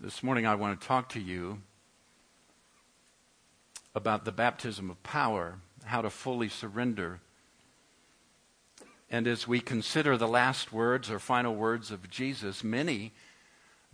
This 0.00 0.22
morning 0.22 0.46
I 0.46 0.54
want 0.54 0.80
to 0.80 0.86
talk 0.86 1.08
to 1.10 1.20
you 1.20 1.58
about 3.96 4.24
the 4.24 4.30
baptism 4.30 4.90
of 4.90 5.02
power, 5.02 5.58
how 5.84 6.02
to 6.02 6.08
fully 6.08 6.48
surrender. 6.48 7.18
And 9.10 9.26
as 9.26 9.48
we 9.48 9.58
consider 9.58 10.16
the 10.16 10.28
last 10.28 10.72
words 10.72 11.10
or 11.10 11.18
final 11.18 11.52
words 11.56 11.90
of 11.90 12.08
Jesus, 12.08 12.62
many 12.62 13.10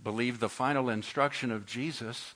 believe 0.03 0.39
the 0.39 0.47
final 0.47 0.89
instruction 0.89 1.51
of 1.51 1.65
Jesus 1.65 2.35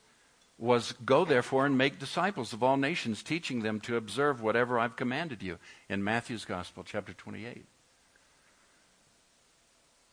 was 0.57 0.93
go 1.05 1.23
therefore 1.23 1.67
and 1.67 1.77
make 1.77 1.99
disciples 1.99 2.53
of 2.53 2.63
all 2.63 2.75
nations, 2.75 3.21
teaching 3.21 3.61
them 3.61 3.79
to 3.81 3.97
observe 3.97 4.41
whatever 4.41 4.79
I've 4.79 4.95
commanded 4.95 5.43
you 5.43 5.59
in 5.87 6.03
Matthew's 6.03 6.43
Gospel, 6.43 6.83
chapter 6.83 7.13
28. 7.13 7.63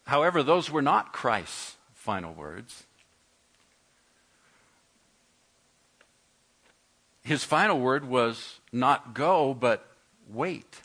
However, 0.04 0.42
those 0.42 0.70
were 0.70 0.82
not 0.82 1.14
Christ's 1.14 1.76
final 1.94 2.34
words. 2.34 2.84
His 7.26 7.42
final 7.42 7.80
word 7.80 8.08
was 8.08 8.60
not 8.70 9.12
go, 9.12 9.52
but 9.52 9.84
wait. 10.32 10.80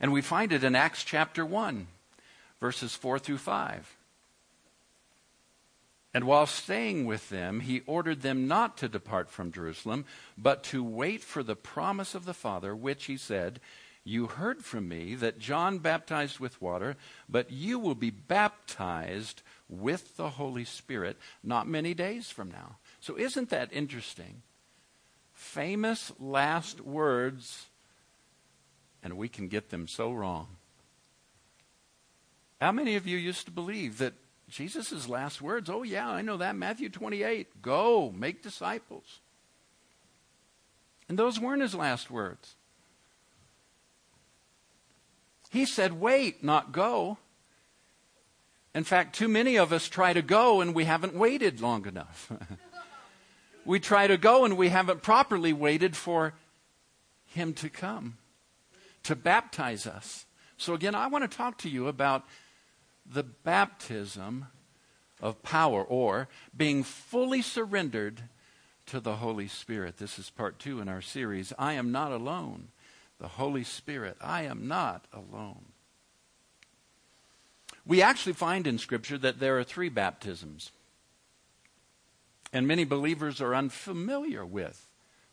And 0.00 0.12
we 0.12 0.20
find 0.20 0.52
it 0.52 0.64
in 0.64 0.74
Acts 0.74 1.04
chapter 1.04 1.46
1, 1.46 1.86
verses 2.58 2.96
4 2.96 3.20
through 3.20 3.38
5. 3.38 3.96
And 6.12 6.24
while 6.24 6.46
staying 6.46 7.06
with 7.06 7.28
them, 7.28 7.60
he 7.60 7.82
ordered 7.86 8.22
them 8.22 8.48
not 8.48 8.76
to 8.78 8.88
depart 8.88 9.30
from 9.30 9.52
Jerusalem, 9.52 10.04
but 10.36 10.64
to 10.64 10.82
wait 10.82 11.22
for 11.22 11.44
the 11.44 11.54
promise 11.54 12.16
of 12.16 12.24
the 12.24 12.34
Father, 12.34 12.74
which 12.74 13.04
he 13.04 13.16
said, 13.16 13.60
You 14.02 14.26
heard 14.26 14.64
from 14.64 14.88
me 14.88 15.14
that 15.14 15.38
John 15.38 15.78
baptized 15.78 16.40
with 16.40 16.60
water, 16.60 16.96
but 17.28 17.52
you 17.52 17.78
will 17.78 17.94
be 17.94 18.10
baptized 18.10 19.42
with 19.68 20.16
the 20.16 20.30
Holy 20.30 20.64
Spirit 20.64 21.16
not 21.44 21.68
many 21.68 21.94
days 21.94 22.28
from 22.28 22.50
now. 22.50 22.78
So, 23.00 23.16
isn't 23.18 23.50
that 23.50 23.72
interesting? 23.72 24.42
Famous 25.32 26.12
last 26.18 26.80
words, 26.80 27.66
and 29.02 29.16
we 29.16 29.28
can 29.28 29.48
get 29.48 29.70
them 29.70 29.88
so 29.88 30.12
wrong. 30.12 30.48
How 32.60 32.72
many 32.72 32.96
of 32.96 33.06
you 33.06 33.16
used 33.16 33.46
to 33.46 33.50
believe 33.50 33.98
that 33.98 34.12
Jesus' 34.50 35.08
last 35.08 35.40
words, 35.40 35.70
oh, 35.70 35.82
yeah, 35.82 36.08
I 36.10 36.20
know 36.20 36.36
that, 36.36 36.56
Matthew 36.56 36.90
28, 36.90 37.62
go, 37.62 38.12
make 38.14 38.42
disciples. 38.42 39.20
And 41.08 41.18
those 41.18 41.40
weren't 41.40 41.62
his 41.62 41.74
last 41.74 42.10
words. 42.10 42.54
He 45.50 45.64
said, 45.64 46.00
wait, 46.00 46.44
not 46.44 46.72
go. 46.72 47.18
In 48.74 48.84
fact, 48.84 49.16
too 49.16 49.26
many 49.26 49.56
of 49.56 49.72
us 49.72 49.88
try 49.88 50.12
to 50.12 50.22
go 50.22 50.60
and 50.60 50.74
we 50.74 50.84
haven't 50.84 51.14
waited 51.14 51.60
long 51.60 51.86
enough. 51.86 52.30
we 53.64 53.80
try 53.80 54.06
to 54.06 54.16
go 54.16 54.44
and 54.44 54.56
we 54.56 54.68
haven't 54.68 55.02
properly 55.02 55.52
waited 55.52 55.96
for 55.96 56.34
Him 57.26 57.52
to 57.54 57.68
come, 57.68 58.18
to 59.04 59.14
baptize 59.14 59.86
us. 59.86 60.26
So, 60.56 60.74
again, 60.74 60.94
I 60.94 61.06
want 61.06 61.28
to 61.28 61.36
talk 61.36 61.58
to 61.58 61.70
you 61.70 61.88
about 61.88 62.24
the 63.06 63.22
baptism 63.22 64.46
of 65.20 65.42
power 65.42 65.82
or 65.82 66.28
being 66.56 66.82
fully 66.82 67.42
surrendered 67.42 68.22
to 68.86 69.00
the 69.00 69.16
Holy 69.16 69.48
Spirit. 69.48 69.98
This 69.98 70.18
is 70.18 70.30
part 70.30 70.58
two 70.58 70.80
in 70.80 70.88
our 70.88 71.00
series. 71.00 71.52
I 71.58 71.74
am 71.74 71.92
not 71.92 72.12
alone. 72.12 72.68
The 73.18 73.28
Holy 73.28 73.64
Spirit. 73.64 74.16
I 74.20 74.42
am 74.42 74.66
not 74.66 75.04
alone. 75.12 75.66
We 77.86 78.02
actually 78.02 78.32
find 78.32 78.66
in 78.66 78.78
Scripture 78.78 79.18
that 79.18 79.40
there 79.40 79.58
are 79.58 79.64
three 79.64 79.88
baptisms. 79.88 80.72
And 82.52 82.66
many 82.66 82.84
believers 82.84 83.40
are 83.40 83.54
unfamiliar 83.54 84.44
with 84.44 84.88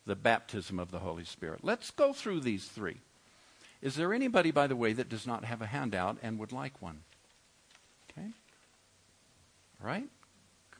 the 0.06 0.16
baptism 0.16 0.80
of 0.80 0.92
the 0.92 1.00
Holy 1.00 1.26
Spirit. 1.26 1.64
Let's 1.64 1.92
go 1.92 2.14
through 2.14 2.42
these 2.42 2.66
three. 2.66 2.98
Is 3.82 3.96
there 3.96 4.14
anybody, 4.14 4.52
by 4.52 4.68
the 4.68 4.76
way, 4.76 4.94
that 4.94 5.10
does 5.10 5.28
not 5.28 5.46
have 5.46 5.62
a 5.62 5.68
handout 5.68 6.18
and 6.22 6.40
would 6.40 6.52
like 6.52 6.82
one? 6.82 7.02
Okay. 8.12 8.28
All 9.82 9.88
right. 9.88 10.10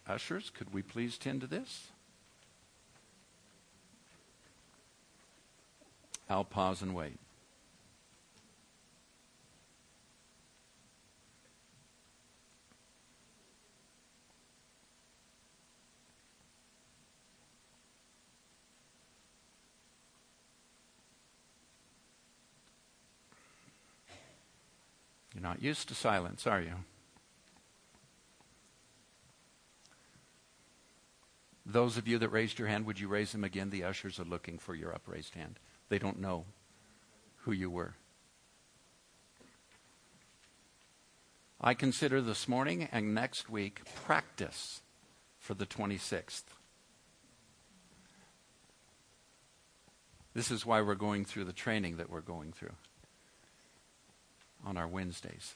Ushers, 0.08 0.50
could 0.50 0.74
we 0.74 0.82
please 0.82 1.18
tend 1.18 1.42
to 1.42 1.48
this? 1.48 1.88
I'll 6.30 6.44
pause 6.44 6.82
and 6.82 6.94
wait. 6.94 7.20
You're 25.34 25.44
not 25.58 25.64
used 25.64 25.88
to 25.88 25.96
silence, 25.96 26.46
are 26.46 26.62
you? 26.62 26.74
Those 31.66 31.98
of 31.98 32.08
you 32.08 32.18
that 32.20 32.30
raised 32.30 32.60
your 32.60 32.68
hand, 32.68 32.86
would 32.86 33.00
you 33.00 33.08
raise 33.08 33.32
them 33.32 33.44
again? 33.44 33.72
The 33.72 33.84
ushers 33.84 34.20
are 34.20 34.24
looking 34.24 34.60
for 34.60 34.76
your 34.76 34.94
upraised 34.94 35.34
hand. 35.34 35.60
They 35.90 36.00
don't 36.00 36.20
know 36.20 36.46
who 37.38 37.52
you 37.52 37.70
were. 37.70 37.96
I 41.60 41.74
consider 41.74 42.22
this 42.22 42.48
morning 42.48 42.88
and 42.92 43.16
next 43.16 43.50
week 43.50 43.82
practice 44.06 44.82
for 45.40 45.56
the 45.56 45.66
26th. 45.66 46.44
This 50.36 50.52
is 50.52 50.68
why 50.68 50.82
we're 50.82 50.96
going 50.96 51.26
through 51.26 51.46
the 51.46 51.54
training 51.54 51.98
that 51.98 52.12
we're 52.12 52.22
going 52.22 52.52
through 52.52 52.76
on 54.66 54.78
our 54.78 54.88
Wednesdays. 54.88 55.56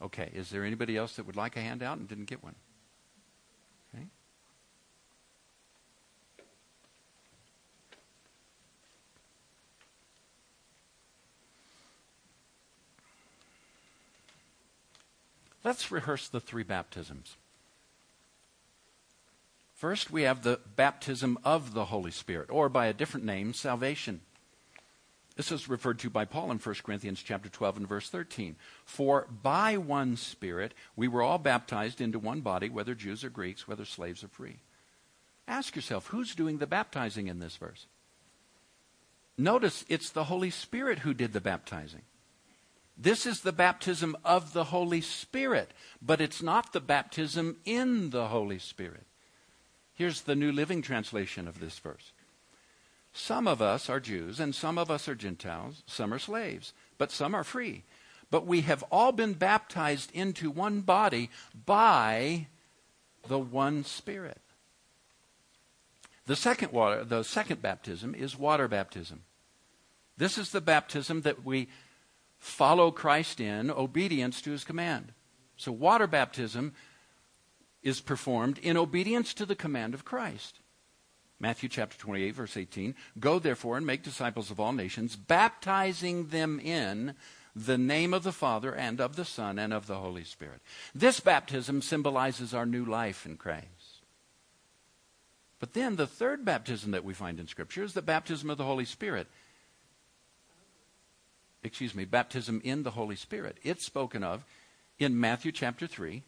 Okay, 0.00 0.30
is 0.32 0.50
there 0.50 0.64
anybody 0.64 0.96
else 0.96 1.16
that 1.16 1.26
would 1.26 1.36
like 1.36 1.56
a 1.56 1.60
handout 1.60 1.98
and 1.98 2.08
didn't 2.08 2.26
get 2.26 2.42
one? 2.42 2.54
Okay. 3.94 4.04
Let's 15.64 15.90
rehearse 15.90 16.28
the 16.28 16.40
three 16.40 16.62
baptisms. 16.62 17.36
First, 19.74 20.10
we 20.10 20.22
have 20.22 20.42
the 20.42 20.60
baptism 20.76 21.38
of 21.44 21.72
the 21.72 21.86
Holy 21.86 22.10
Spirit, 22.10 22.50
or 22.50 22.68
by 22.68 22.86
a 22.86 22.92
different 22.92 23.26
name, 23.26 23.52
salvation. 23.52 24.20
This 25.38 25.52
is 25.52 25.68
referred 25.68 26.00
to 26.00 26.10
by 26.10 26.24
Paul 26.24 26.50
in 26.50 26.58
1 26.58 26.74
Corinthians 26.82 27.22
chapter 27.22 27.48
12 27.48 27.76
and 27.76 27.88
verse 27.88 28.10
13. 28.10 28.56
For 28.84 29.28
by 29.30 29.76
one 29.76 30.16
Spirit 30.16 30.74
we 30.96 31.06
were 31.06 31.22
all 31.22 31.38
baptized 31.38 32.00
into 32.00 32.18
one 32.18 32.40
body, 32.40 32.68
whether 32.68 32.92
Jews 32.92 33.22
or 33.22 33.30
Greeks, 33.30 33.68
whether 33.68 33.84
slaves 33.84 34.24
or 34.24 34.28
free. 34.28 34.56
Ask 35.46 35.76
yourself, 35.76 36.08
who's 36.08 36.34
doing 36.34 36.58
the 36.58 36.66
baptizing 36.66 37.28
in 37.28 37.38
this 37.38 37.54
verse? 37.54 37.86
Notice 39.38 39.84
it's 39.88 40.10
the 40.10 40.24
Holy 40.24 40.50
Spirit 40.50 40.98
who 40.98 41.14
did 41.14 41.32
the 41.32 41.40
baptizing. 41.40 42.02
This 42.96 43.24
is 43.24 43.42
the 43.42 43.52
baptism 43.52 44.16
of 44.24 44.52
the 44.52 44.64
Holy 44.64 45.00
Spirit, 45.00 45.70
but 46.02 46.20
it's 46.20 46.42
not 46.42 46.72
the 46.72 46.80
baptism 46.80 47.58
in 47.64 48.10
the 48.10 48.26
Holy 48.26 48.58
Spirit. 48.58 49.06
Here's 49.94 50.22
the 50.22 50.34
New 50.34 50.50
Living 50.50 50.82
Translation 50.82 51.46
of 51.46 51.60
this 51.60 51.78
verse. 51.78 52.12
Some 53.18 53.48
of 53.48 53.60
us 53.60 53.90
are 53.90 53.98
Jews, 53.98 54.38
and 54.38 54.54
some 54.54 54.78
of 54.78 54.92
us 54.92 55.08
are 55.08 55.14
Gentiles, 55.16 55.82
some 55.86 56.14
are 56.14 56.20
slaves, 56.20 56.72
but 56.98 57.10
some 57.10 57.34
are 57.34 57.42
free. 57.42 57.82
But 58.30 58.46
we 58.46 58.60
have 58.60 58.84
all 58.92 59.10
been 59.10 59.32
baptized 59.32 60.12
into 60.14 60.52
one 60.52 60.82
body 60.82 61.28
by 61.66 62.46
the 63.26 63.40
one 63.40 63.82
Spirit. 63.82 64.40
The 66.26 66.36
second, 66.36 66.70
water, 66.70 67.02
the 67.02 67.24
second 67.24 67.60
baptism 67.60 68.14
is 68.14 68.38
water 68.38 68.68
baptism. 68.68 69.24
This 70.16 70.38
is 70.38 70.52
the 70.52 70.60
baptism 70.60 71.22
that 71.22 71.44
we 71.44 71.66
follow 72.38 72.92
Christ 72.92 73.40
in 73.40 73.68
obedience 73.68 74.40
to 74.42 74.52
his 74.52 74.62
command. 74.62 75.12
So, 75.56 75.72
water 75.72 76.06
baptism 76.06 76.72
is 77.82 78.00
performed 78.00 78.58
in 78.58 78.76
obedience 78.76 79.34
to 79.34 79.44
the 79.44 79.56
command 79.56 79.92
of 79.92 80.04
Christ. 80.04 80.60
Matthew 81.40 81.68
chapter 81.68 81.96
28, 81.98 82.34
verse 82.34 82.56
18. 82.56 82.94
Go 83.20 83.38
therefore 83.38 83.76
and 83.76 83.86
make 83.86 84.02
disciples 84.02 84.50
of 84.50 84.58
all 84.58 84.72
nations, 84.72 85.14
baptizing 85.14 86.28
them 86.28 86.58
in 86.58 87.14
the 87.54 87.78
name 87.78 88.12
of 88.12 88.22
the 88.22 88.32
Father 88.32 88.74
and 88.74 89.00
of 89.00 89.16
the 89.16 89.24
Son 89.24 89.58
and 89.58 89.72
of 89.72 89.86
the 89.86 89.96
Holy 89.96 90.24
Spirit. 90.24 90.60
This 90.94 91.20
baptism 91.20 91.82
symbolizes 91.82 92.54
our 92.54 92.66
new 92.66 92.84
life 92.84 93.24
in 93.24 93.36
Christ. 93.36 93.66
But 95.60 95.74
then 95.74 95.96
the 95.96 96.06
third 96.06 96.44
baptism 96.44 96.92
that 96.92 97.04
we 97.04 97.14
find 97.14 97.40
in 97.40 97.48
Scripture 97.48 97.82
is 97.82 97.92
the 97.92 98.02
baptism 98.02 98.50
of 98.50 98.58
the 98.58 98.64
Holy 98.64 98.84
Spirit. 98.84 99.26
Excuse 101.64 101.94
me, 101.94 102.04
baptism 102.04 102.60
in 102.62 102.84
the 102.84 102.92
Holy 102.92 103.16
Spirit. 103.16 103.58
It's 103.62 103.84
spoken 103.84 104.22
of 104.22 104.44
in 104.98 105.18
Matthew 105.18 105.50
chapter 105.50 105.86
3 105.86 106.22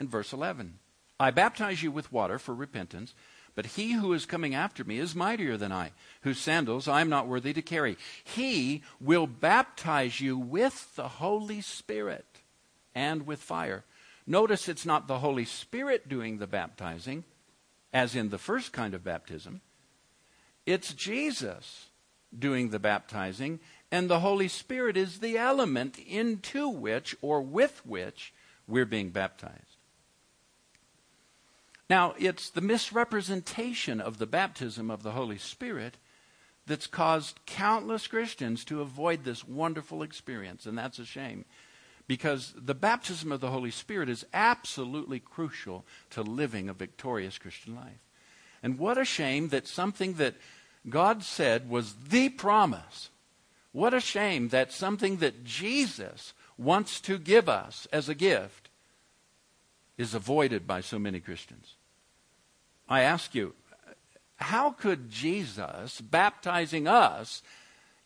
and 0.00 0.10
verse 0.10 0.32
11. 0.32 0.78
I 1.20 1.30
baptize 1.30 1.82
you 1.82 1.92
with 1.92 2.12
water 2.12 2.38
for 2.40 2.54
repentance, 2.54 3.14
but 3.54 3.66
he 3.66 3.92
who 3.92 4.12
is 4.12 4.26
coming 4.26 4.54
after 4.54 4.84
me 4.84 4.98
is 4.98 5.14
mightier 5.14 5.56
than 5.56 5.72
I, 5.72 5.92
whose 6.22 6.38
sandals 6.38 6.88
I 6.88 7.00
am 7.00 7.08
not 7.08 7.26
worthy 7.26 7.52
to 7.52 7.62
carry. 7.62 7.96
He 8.24 8.82
will 9.00 9.26
baptize 9.26 10.20
you 10.20 10.38
with 10.38 10.94
the 10.96 11.08
Holy 11.08 11.60
Spirit 11.60 12.26
and 12.94 13.26
with 13.26 13.40
fire. 13.40 13.84
Notice 14.26 14.68
it's 14.68 14.86
not 14.86 15.08
the 15.08 15.18
Holy 15.18 15.44
Spirit 15.44 16.08
doing 16.08 16.38
the 16.38 16.46
baptizing, 16.46 17.24
as 17.92 18.14
in 18.14 18.30
the 18.30 18.38
first 18.38 18.72
kind 18.72 18.94
of 18.94 19.04
baptism. 19.04 19.60
It's 20.64 20.94
Jesus 20.94 21.88
doing 22.36 22.70
the 22.70 22.78
baptizing, 22.78 23.60
and 23.90 24.08
the 24.08 24.20
Holy 24.20 24.48
Spirit 24.48 24.96
is 24.96 25.18
the 25.18 25.36
element 25.36 25.98
into 25.98 26.68
which 26.68 27.14
or 27.20 27.42
with 27.42 27.84
which 27.84 28.32
we're 28.66 28.86
being 28.86 29.10
baptized. 29.10 29.71
Now, 31.92 32.14
it's 32.18 32.48
the 32.48 32.62
misrepresentation 32.62 34.00
of 34.00 34.16
the 34.16 34.24
baptism 34.24 34.90
of 34.90 35.02
the 35.02 35.10
Holy 35.10 35.36
Spirit 35.36 35.98
that's 36.66 36.86
caused 36.86 37.44
countless 37.44 38.06
Christians 38.06 38.64
to 38.64 38.80
avoid 38.80 39.24
this 39.24 39.46
wonderful 39.46 40.02
experience, 40.02 40.64
and 40.64 40.78
that's 40.78 40.98
a 40.98 41.04
shame. 41.04 41.44
Because 42.06 42.54
the 42.56 42.74
baptism 42.74 43.30
of 43.30 43.42
the 43.42 43.50
Holy 43.50 43.70
Spirit 43.70 44.08
is 44.08 44.24
absolutely 44.32 45.20
crucial 45.20 45.84
to 46.08 46.22
living 46.22 46.70
a 46.70 46.72
victorious 46.72 47.36
Christian 47.36 47.76
life. 47.76 48.00
And 48.62 48.78
what 48.78 48.96
a 48.96 49.04
shame 49.04 49.50
that 49.50 49.68
something 49.68 50.14
that 50.14 50.36
God 50.88 51.22
said 51.22 51.68
was 51.68 51.92
the 52.08 52.30
promise. 52.30 53.10
What 53.72 53.92
a 53.92 54.00
shame 54.00 54.48
that 54.48 54.72
something 54.72 55.18
that 55.18 55.44
Jesus 55.44 56.32
wants 56.56 57.02
to 57.02 57.18
give 57.18 57.50
us 57.50 57.86
as 57.92 58.08
a 58.08 58.14
gift 58.14 58.70
is 59.98 60.14
avoided 60.14 60.66
by 60.66 60.80
so 60.80 60.98
many 60.98 61.20
Christians. 61.20 61.74
I 62.92 63.00
ask 63.00 63.34
you, 63.34 63.54
how 64.36 64.70
could 64.70 65.08
Jesus 65.08 66.00
baptizing 66.02 66.86
us 66.86 67.42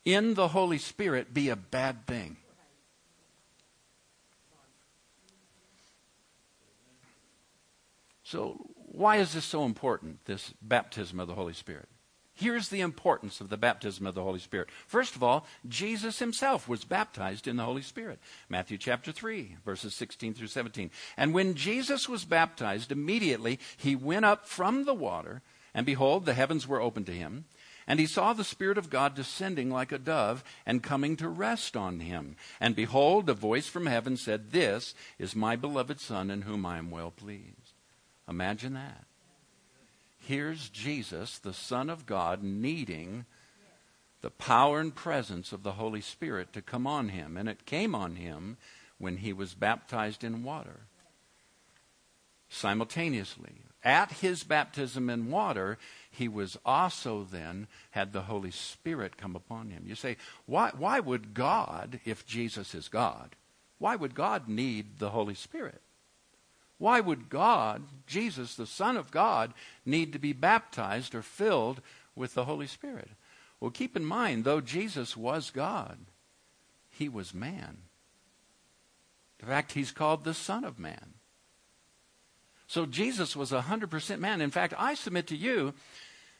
in 0.05 0.35
the 0.35 0.49
Holy 0.49 0.79
Spirit 0.79 1.35
be 1.35 1.49
a 1.49 1.57
bad 1.57 2.07
thing? 2.07 2.37
So, 8.23 8.61
why 8.75 9.17
is 9.17 9.33
this 9.33 9.45
so 9.45 9.65
important, 9.65 10.25
this 10.27 10.55
baptism 10.63 11.19
of 11.19 11.27
the 11.27 11.35
Holy 11.35 11.53
Spirit? 11.53 11.89
Here's 12.39 12.69
the 12.69 12.83
importance 12.83 13.41
of 13.41 13.49
the 13.49 13.57
baptism 13.57 14.07
of 14.07 14.15
the 14.15 14.23
Holy 14.23 14.39
Spirit. 14.39 14.69
First 14.87 15.17
of 15.17 15.23
all, 15.23 15.47
Jesus 15.67 16.19
himself 16.19 16.69
was 16.69 16.85
baptized 16.85 17.49
in 17.49 17.57
the 17.57 17.65
Holy 17.65 17.81
Spirit. 17.81 18.19
Matthew 18.51 18.77
chapter 18.77 19.11
3, 19.11 19.57
verses 19.65 19.95
16 19.95 20.35
through 20.35 20.49
17. 20.49 20.91
And 21.17 21.33
when 21.33 21.55
Jesus 21.55 22.11
was 22.11 22.27
baptized, 22.27 22.93
immediately 22.93 23.59
he 23.79 23.97
went 23.97 24.27
up 24.27 24.47
from 24.47 24.85
the 24.85 24.93
water, 24.93 25.41
and 25.75 25.87
behold, 25.87 26.27
the 26.27 26.35
heavens 26.35 26.69
were 26.69 26.81
opened 26.81 27.07
to 27.07 27.13
him. 27.13 27.47
And 27.87 27.99
he 27.99 28.07
saw 28.07 28.35
the 28.35 28.45
Spirit 28.45 28.77
of 28.77 28.91
God 28.91 29.15
descending 29.15 29.71
like 29.71 29.91
a 29.91 29.99
dove 29.99 30.45
and 30.67 30.83
coming 30.83 31.17
to 31.17 31.31
rest 31.31 31.75
on 31.75 32.01
him. 32.01 32.37
And 32.61 32.77
behold, 32.77 33.31
a 33.31 33.35
voice 33.35 33.67
from 33.67 33.87
heaven 33.87 34.19
said, 34.19 34.51
This 34.53 34.95
is 35.19 35.35
my 35.35 35.57
beloved 35.57 36.01
Son 36.01 36.31
in 36.31 36.43
whom 36.43 36.67
I 36.67 36.77
am 36.77 36.91
well 36.91 37.13
pleased. 37.13 37.73
Imagine 38.29 38.75
that. 38.75 39.06
Here's 40.27 40.71
Jesus, 40.71 41.39
the 41.39 41.55
Son 41.55 41.89
of 41.89 42.05
God, 42.05 42.43
needing 42.43 43.27
the 44.23 44.31
power 44.31 44.81
and 44.81 44.93
presence 44.93 45.53
of 45.53 45.63
the 45.63 45.75
Holy 45.75 46.01
Spirit 46.01 46.53
to 46.53 46.63
come 46.63 46.85
on 46.85 47.11
him. 47.11 47.37
And 47.37 47.49
it 47.49 47.65
came 47.65 47.95
on 47.95 48.17
him 48.17 48.57
when 48.99 49.19
he 49.19 49.33
was 49.33 49.55
baptized 49.55 50.25
in 50.25 50.43
water. 50.43 50.81
Simultaneously, 52.49 53.53
at 53.85 54.11
his 54.15 54.43
baptism 54.43 55.09
in 55.09 55.31
water, 55.31 55.79
he 56.11 56.27
was 56.27 56.59
also 56.67 57.23
then 57.31 57.69
had 57.93 58.13
the 58.13 58.23
Holy 58.23 58.51
Spirit 58.51 59.17
come 59.17 59.37
upon 59.37 59.71
him. 59.71 59.85
You 59.87 59.95
say, 59.95 60.17
why, 60.45 60.73
why 60.77 60.99
would 60.99 61.35
God, 61.35 62.01
if 62.05 62.27
Jesus 62.27 62.75
is 62.75 62.89
God, 62.89 63.37
why 63.79 63.95
would 63.95 64.17
God 64.17 64.49
need 64.49 64.99
the 64.99 65.11
Holy 65.11 65.35
Spirit? 65.35 65.83
Why 66.79 67.01
would 67.01 67.29
God, 67.29 67.83
Jesus, 68.07 68.55
the 68.55 68.67
Son 68.67 68.97
of 68.97 69.11
God, 69.11 69.55
need 69.85 70.13
to 70.13 70.19
be 70.19 70.33
baptized 70.33 71.15
or 71.15 71.23
filled 71.23 71.81
with 72.15 72.35
the 72.35 72.45
Holy 72.45 72.67
Spirit? 72.67 73.11
Well, 73.61 73.71
keep 73.71 73.97
in 73.97 74.05
mind, 74.05 74.45
though 74.45 74.61
Jesus 74.61 75.17
was 75.17 75.51
God, 75.51 75.99
he 76.91 77.09
was 77.09 77.33
man. 77.33 77.79
In 79.41 79.49
fact, 79.49 79.73
he's 79.73 79.93
called 79.93 80.25
the 80.25 80.35
Son 80.35 80.65
of 80.65 80.79
Man. 80.79 81.15
So 82.67 82.85
Jesus 82.85 83.37
was 83.37 83.53
100% 83.53 84.19
man. 84.19 84.41
In 84.41 84.51
fact, 84.51 84.75
I 84.77 84.95
submit 84.95 85.27
to 85.29 85.37
you 85.37 85.73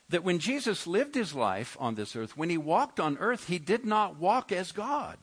that 0.09 0.23
when 0.23 0.39
Jesus 0.39 0.87
lived 0.87 1.15
his 1.15 1.33
life 1.33 1.77
on 1.79 1.95
this 1.95 2.15
earth, 2.15 2.35
when 2.35 2.49
he 2.49 2.57
walked 2.57 2.99
on 2.99 3.17
earth, 3.17 3.47
he 3.47 3.59
did 3.59 3.85
not 3.85 4.17
walk 4.19 4.51
as 4.51 4.71
God. 4.71 5.17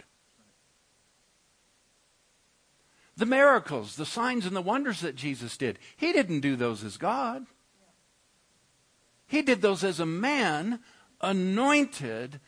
The 3.16 3.26
miracles, 3.26 3.96
the 3.96 4.06
signs, 4.06 4.44
and 4.44 4.56
the 4.56 4.62
wonders 4.62 5.00
that 5.00 5.14
Jesus 5.14 5.56
did, 5.56 5.78
he 5.96 6.12
didn't 6.12 6.40
do 6.40 6.56
those 6.56 6.82
as 6.82 6.96
God. 6.96 7.46
He 9.26 9.42
did 9.42 9.62
those 9.62 9.84
as 9.84 10.00
a 10.00 10.06
man 10.06 10.80
anointed 11.20 12.40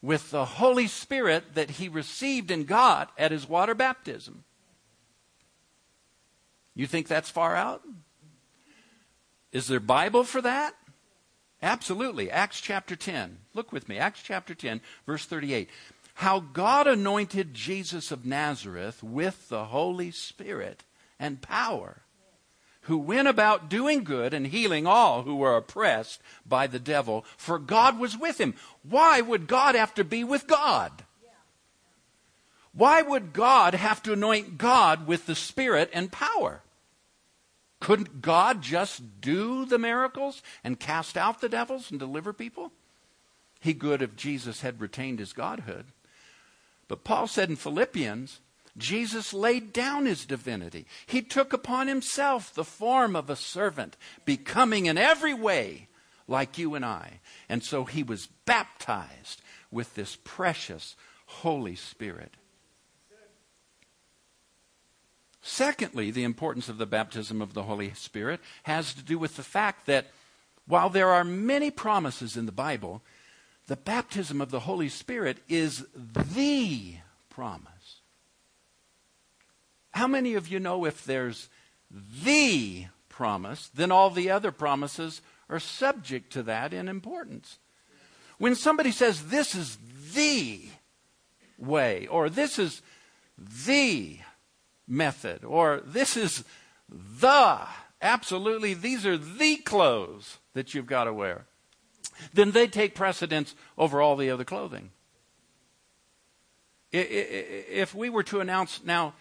with 0.00 0.30
the 0.30 0.44
Holy 0.44 0.88
Spirit 0.88 1.54
that 1.54 1.70
he 1.70 1.88
received 1.88 2.50
and 2.50 2.66
got 2.66 3.12
at 3.16 3.30
his 3.30 3.48
water 3.48 3.74
baptism. 3.74 4.44
You 6.74 6.86
think 6.86 7.06
that's 7.06 7.30
far 7.30 7.54
out? 7.54 7.82
Is 9.52 9.68
there 9.68 9.80
Bible 9.80 10.24
for 10.24 10.40
that? 10.40 10.74
Absolutely. 11.62 12.30
Acts 12.30 12.60
chapter 12.60 12.96
10. 12.96 13.38
Look 13.54 13.70
with 13.70 13.88
me. 13.88 13.98
Acts 13.98 14.22
chapter 14.22 14.54
10, 14.54 14.80
verse 15.06 15.24
38 15.26 15.68
how 16.14 16.40
God 16.40 16.86
anointed 16.86 17.54
Jesus 17.54 18.10
of 18.10 18.26
Nazareth 18.26 19.02
with 19.02 19.48
the 19.48 19.66
Holy 19.66 20.10
Spirit 20.10 20.84
and 21.18 21.40
power, 21.40 22.02
who 22.82 22.98
went 22.98 23.28
about 23.28 23.68
doing 23.68 24.04
good 24.04 24.34
and 24.34 24.46
healing 24.46 24.86
all 24.86 25.22
who 25.22 25.36
were 25.36 25.56
oppressed 25.56 26.20
by 26.44 26.66
the 26.66 26.78
devil, 26.78 27.24
for 27.36 27.58
God 27.58 27.98
was 27.98 28.16
with 28.16 28.40
him. 28.40 28.54
Why 28.82 29.20
would 29.20 29.46
God 29.46 29.74
have 29.74 29.94
to 29.94 30.04
be 30.04 30.24
with 30.24 30.46
God? 30.46 31.04
Why 32.74 33.02
would 33.02 33.32
God 33.32 33.74
have 33.74 34.02
to 34.04 34.14
anoint 34.14 34.58
God 34.58 35.06
with 35.06 35.26
the 35.26 35.34
Spirit 35.34 35.90
and 35.92 36.10
power? 36.10 36.62
Couldn't 37.80 38.22
God 38.22 38.62
just 38.62 39.20
do 39.20 39.64
the 39.64 39.78
miracles 39.78 40.42
and 40.64 40.80
cast 40.80 41.16
out 41.16 41.40
the 41.40 41.48
devils 41.48 41.90
and 41.90 41.98
deliver 41.98 42.32
people? 42.32 42.72
He 43.60 43.74
could 43.74 44.02
if 44.02 44.16
Jesus 44.16 44.60
had 44.60 44.80
retained 44.80 45.18
his 45.18 45.32
godhood. 45.32 45.86
But 46.92 47.04
Paul 47.04 47.26
said 47.26 47.48
in 47.48 47.56
Philippians, 47.56 48.40
Jesus 48.76 49.32
laid 49.32 49.72
down 49.72 50.04
his 50.04 50.26
divinity. 50.26 50.84
He 51.06 51.22
took 51.22 51.54
upon 51.54 51.88
himself 51.88 52.52
the 52.52 52.66
form 52.66 53.16
of 53.16 53.30
a 53.30 53.34
servant, 53.34 53.96
becoming 54.26 54.84
in 54.84 54.98
every 54.98 55.32
way 55.32 55.88
like 56.28 56.58
you 56.58 56.74
and 56.74 56.84
I. 56.84 57.20
And 57.48 57.64
so 57.64 57.86
he 57.86 58.02
was 58.02 58.26
baptized 58.44 59.40
with 59.70 59.94
this 59.94 60.18
precious 60.22 60.94
Holy 61.24 61.76
Spirit. 61.76 62.34
Secondly, 65.40 66.10
the 66.10 66.24
importance 66.24 66.68
of 66.68 66.76
the 66.76 66.84
baptism 66.84 67.40
of 67.40 67.54
the 67.54 67.62
Holy 67.62 67.94
Spirit 67.94 68.38
has 68.64 68.92
to 68.92 69.02
do 69.02 69.18
with 69.18 69.36
the 69.36 69.42
fact 69.42 69.86
that 69.86 70.08
while 70.66 70.90
there 70.90 71.08
are 71.08 71.24
many 71.24 71.70
promises 71.70 72.36
in 72.36 72.44
the 72.44 72.52
Bible, 72.52 73.00
the 73.66 73.76
baptism 73.76 74.40
of 74.40 74.50
the 74.50 74.60
Holy 74.60 74.88
Spirit 74.88 75.38
is 75.48 75.86
the 75.94 76.96
promise. 77.30 78.00
How 79.92 80.06
many 80.06 80.34
of 80.34 80.48
you 80.48 80.58
know 80.58 80.84
if 80.84 81.04
there's 81.04 81.48
the 82.24 82.86
promise, 83.08 83.68
then 83.68 83.92
all 83.92 84.10
the 84.10 84.30
other 84.30 84.50
promises 84.50 85.20
are 85.48 85.60
subject 85.60 86.32
to 86.32 86.42
that 86.44 86.72
in 86.72 86.88
importance? 86.88 87.58
When 88.38 88.54
somebody 88.54 88.90
says, 88.90 89.26
This 89.28 89.54
is 89.54 89.78
the 90.14 90.62
way, 91.58 92.06
or 92.08 92.28
this 92.28 92.58
is 92.58 92.82
the 93.38 94.18
method, 94.88 95.44
or 95.44 95.82
this 95.84 96.16
is 96.16 96.44
the, 96.88 97.60
absolutely, 98.00 98.74
these 98.74 99.06
are 99.06 99.16
the 99.16 99.56
clothes 99.56 100.38
that 100.54 100.74
you've 100.74 100.86
got 100.86 101.04
to 101.04 101.12
wear 101.12 101.46
then 102.32 102.52
they 102.52 102.66
take 102.66 102.94
precedence 102.94 103.54
over 103.76 104.00
all 104.00 104.16
the 104.16 104.30
other 104.30 104.44
clothing. 104.44 104.90
If 106.92 107.94
we 107.94 108.10
were 108.10 108.22
to 108.24 108.40
announce 108.40 108.84
now, 108.84 109.14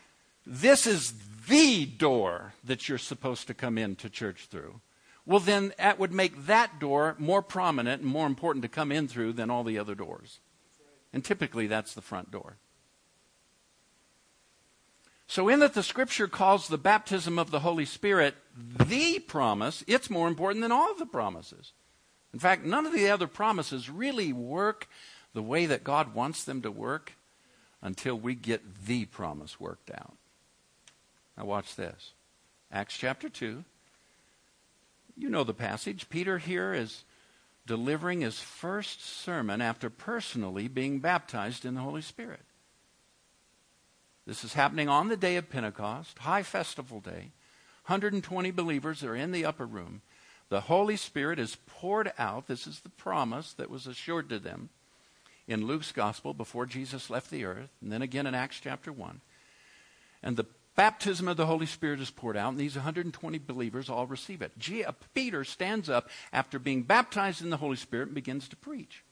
this 0.45 0.85
is 0.85 1.13
the 1.47 1.85
door 1.85 2.53
that 2.63 2.89
you're 2.89 2.97
supposed 2.97 3.47
to 3.47 3.53
come 3.53 3.77
into 3.77 4.09
church 4.09 4.47
through, 4.49 4.81
well, 5.25 5.39
then 5.39 5.73
that 5.77 5.99
would 5.99 6.11
make 6.11 6.47
that 6.47 6.79
door 6.79 7.15
more 7.17 7.41
prominent 7.41 8.01
and 8.01 8.11
more 8.11 8.27
important 8.27 8.63
to 8.63 8.69
come 8.69 8.91
in 8.91 9.07
through 9.07 9.33
than 9.33 9.49
all 9.49 9.63
the 9.63 9.77
other 9.77 9.95
doors. 9.95 10.39
And 11.13 11.23
typically 11.23 11.67
that's 11.67 11.93
the 11.93 12.01
front 12.01 12.31
door. 12.31 12.57
So, 15.27 15.47
in 15.47 15.61
that 15.61 15.73
the 15.73 15.83
scripture 15.83 16.27
calls 16.27 16.67
the 16.67 16.77
baptism 16.77 17.39
of 17.39 17.51
the 17.51 17.61
Holy 17.61 17.85
Spirit 17.85 18.35
the 18.53 19.19
promise, 19.19 19.81
it's 19.87 20.09
more 20.09 20.27
important 20.27 20.61
than 20.61 20.73
all 20.73 20.91
of 20.91 20.99
the 20.99 21.05
promises. 21.05 21.71
In 22.33 22.39
fact, 22.39 22.63
none 22.65 22.85
of 22.85 22.93
the 22.93 23.09
other 23.09 23.27
promises 23.27 23.89
really 23.89 24.31
work 24.31 24.87
the 25.33 25.43
way 25.43 25.65
that 25.65 25.83
God 25.83 26.13
wants 26.13 26.43
them 26.43 26.61
to 26.61 26.71
work 26.71 27.13
until 27.81 28.15
we 28.15 28.35
get 28.35 28.85
the 28.85 29.05
promise 29.05 29.59
worked 29.59 29.91
out. 29.91 30.15
Now, 31.37 31.45
watch 31.45 31.75
this 31.75 32.11
Acts 32.71 32.97
chapter 32.97 33.29
2. 33.29 33.63
You 35.17 35.29
know 35.29 35.43
the 35.43 35.53
passage. 35.53 36.09
Peter 36.09 36.37
here 36.37 36.73
is 36.73 37.03
delivering 37.67 38.21
his 38.21 38.39
first 38.39 39.03
sermon 39.05 39.61
after 39.61 39.89
personally 39.89 40.67
being 40.67 40.99
baptized 40.99 41.65
in 41.65 41.75
the 41.75 41.81
Holy 41.81 42.01
Spirit. 42.01 42.41
This 44.25 44.43
is 44.43 44.53
happening 44.53 44.87
on 44.87 45.09
the 45.09 45.17
day 45.17 45.35
of 45.35 45.49
Pentecost, 45.49 46.19
high 46.19 46.43
festival 46.43 46.99
day. 46.99 47.31
120 47.87 48.51
believers 48.51 49.03
are 49.03 49.15
in 49.15 49.31
the 49.31 49.45
upper 49.45 49.65
room. 49.65 50.01
The 50.51 50.59
Holy 50.59 50.97
Spirit 50.97 51.39
is 51.39 51.55
poured 51.65 52.11
out. 52.19 52.47
This 52.47 52.67
is 52.67 52.81
the 52.81 52.89
promise 52.89 53.53
that 53.53 53.69
was 53.69 53.87
assured 53.87 54.27
to 54.27 54.37
them 54.37 54.67
in 55.47 55.65
Luke's 55.65 55.93
gospel 55.93 56.33
before 56.33 56.65
Jesus 56.65 57.09
left 57.09 57.31
the 57.31 57.45
earth, 57.45 57.69
and 57.81 57.89
then 57.89 58.01
again 58.01 58.27
in 58.27 58.35
Acts 58.35 58.59
chapter 58.59 58.91
1. 58.91 59.21
And 60.21 60.35
the 60.35 60.47
baptism 60.75 61.29
of 61.29 61.37
the 61.37 61.45
Holy 61.45 61.65
Spirit 61.65 62.01
is 62.01 62.11
poured 62.11 62.35
out, 62.35 62.49
and 62.49 62.59
these 62.59 62.75
120 62.75 63.37
believers 63.37 63.89
all 63.89 64.05
receive 64.07 64.41
it. 64.41 64.51
Uh, 64.85 64.91
Peter 65.13 65.45
stands 65.45 65.89
up 65.89 66.09
after 66.33 66.59
being 66.59 66.83
baptized 66.83 67.41
in 67.41 67.49
the 67.49 67.55
Holy 67.55 67.77
Spirit 67.77 68.07
and 68.07 68.15
begins 68.15 68.49
to 68.49 68.57
preach. 68.57 69.05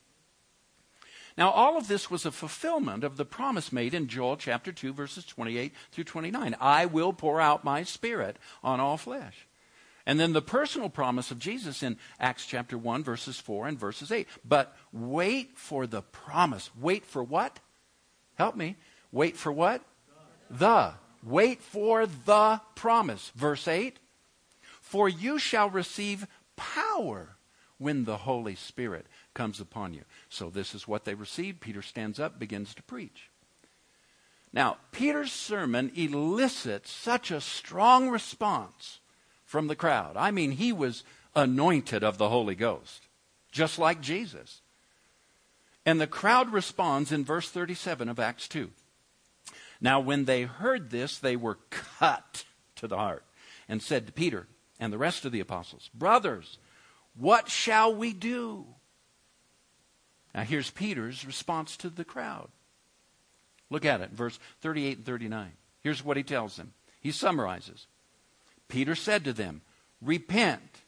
Now, 1.38 1.52
all 1.52 1.78
of 1.78 1.88
this 1.88 2.12
was 2.12 2.26
a 2.26 2.34
fulfillment 2.34 3.06
of 3.06 3.16
the 3.16 3.24
promise 3.24 3.72
made 3.72 3.94
in 3.94 4.08
Joel 4.10 4.36
chapter 4.36 4.74
2, 4.74 4.92
verses 4.92 5.24
28 5.24 5.72
through 5.94 6.04
29. 6.04 6.58
I 6.60 6.86
will 6.86 7.14
pour 7.14 7.40
out 7.40 7.64
my 7.64 7.84
spirit 7.84 8.36
on 8.62 8.82
all 8.82 8.98
flesh. 8.98 9.46
And 10.10 10.20
then 10.20 10.34
the 10.34 10.42
personal 10.42 10.90
promise 10.90 11.30
of 11.30 11.38
Jesus 11.38 11.84
in 11.84 11.96
Acts 12.20 12.48
chapter 12.48 12.80
1, 12.80 13.04
verses 13.04 13.38
4 13.38 13.68
and 13.68 13.80
verses 13.80 14.12
8. 14.12 14.28
But 14.44 14.76
wait 14.92 15.56
for 15.56 15.86
the 15.86 16.02
promise. 16.02 16.72
Wait 16.76 17.06
for 17.06 17.24
what? 17.24 17.60
Help 18.34 18.56
me. 18.56 18.76
Wait 19.12 19.38
for 19.38 19.52
what? 19.52 19.84
The. 20.50 20.94
Wait 21.22 21.62
for 21.62 22.08
the 22.08 22.60
promise. 22.74 23.32
Verse 23.36 23.68
8. 23.68 24.00
For 24.82 25.08
you 25.08 25.38
shall 25.38 25.70
receive 25.70 26.26
power 26.56 27.36
when 27.78 28.06
the 28.06 28.18
Holy 28.18 28.56
Spirit 28.56 29.06
comes 29.36 29.60
upon 29.60 29.94
you. 29.94 30.06
So 30.28 30.50
this 30.50 30.74
is 30.74 30.88
what 30.88 31.06
they 31.06 31.14
received. 31.14 31.62
Peter 31.62 31.84
stands 31.84 32.20
up, 32.20 32.40
begins 32.40 32.74
to 32.74 32.82
preach. 32.82 33.30
Now, 34.52 34.78
Peter's 34.92 35.32
sermon 35.32 35.92
elicits 35.96 36.90
such 36.90 37.30
a 37.30 37.40
strong 37.40 38.10
response 38.10 39.02
from 39.50 39.66
the 39.66 39.76
crowd. 39.76 40.16
I 40.16 40.30
mean, 40.30 40.52
he 40.52 40.72
was 40.72 41.04
anointed 41.36 42.04
of 42.04 42.20
the 42.20 42.30
Holy 42.30 42.54
Ghost, 42.54 43.08
just 43.52 43.80
like 43.80 44.00
Jesus. 44.00 44.62
And 45.88 46.00
the 46.00 46.06
crowd 46.06 46.54
responds 46.54 47.12
in 47.12 47.26
verse 47.26 47.50
37 47.50 48.10
of 48.10 48.20
Acts 48.20 48.48
2. 48.48 48.70
Now, 49.82 50.02
when 50.02 50.26
they 50.26 50.44
heard 50.44 50.92
this, 50.92 51.18
they 51.18 51.36
were 51.36 51.58
cut 51.72 52.46
to 52.76 52.88
the 52.88 52.98
heart 52.98 53.24
and 53.68 53.82
said 53.82 54.06
to 54.06 54.14
Peter 54.14 54.46
and 54.80 54.94
the 54.94 55.00
rest 55.00 55.26
of 55.26 55.32
the 55.32 55.40
apostles, 55.40 55.90
Brothers, 55.96 56.60
what 57.18 57.50
shall 57.50 57.96
we 57.96 58.14
do? 58.14 58.68
Now, 60.36 60.44
here's 60.44 60.70
Peter's 60.70 61.26
response 61.26 61.76
to 61.78 61.90
the 61.90 62.06
crowd. 62.06 62.50
Look 63.72 63.84
at 63.84 64.02
it, 64.02 64.12
verse 64.12 64.38
38 64.62 64.98
and 64.98 65.06
39. 65.08 65.54
Here's 65.82 66.06
what 66.06 66.18
he 66.18 66.24
tells 66.24 66.56
them. 66.56 66.74
He 67.02 67.12
summarizes. 67.12 67.88
Peter 68.70 68.96
said 68.96 69.26
to 69.26 69.34
them, 69.34 69.62
Repent 70.02 70.82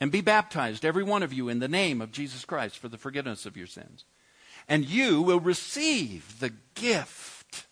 and 0.00 0.12
be 0.12 0.20
baptized, 0.20 0.84
every 0.84 1.02
one 1.02 1.22
of 1.22 1.32
you, 1.32 1.48
in 1.48 1.58
the 1.58 1.68
name 1.68 2.00
of 2.00 2.12
Jesus 2.12 2.44
Christ 2.44 2.78
for 2.78 2.88
the 2.88 2.98
forgiveness 2.98 3.46
of 3.46 3.56
your 3.56 3.66
sins. 3.66 4.04
And 4.68 4.84
you 4.84 5.20
will 5.22 5.40
receive 5.40 6.38
the 6.38 6.52
gift 6.74 7.66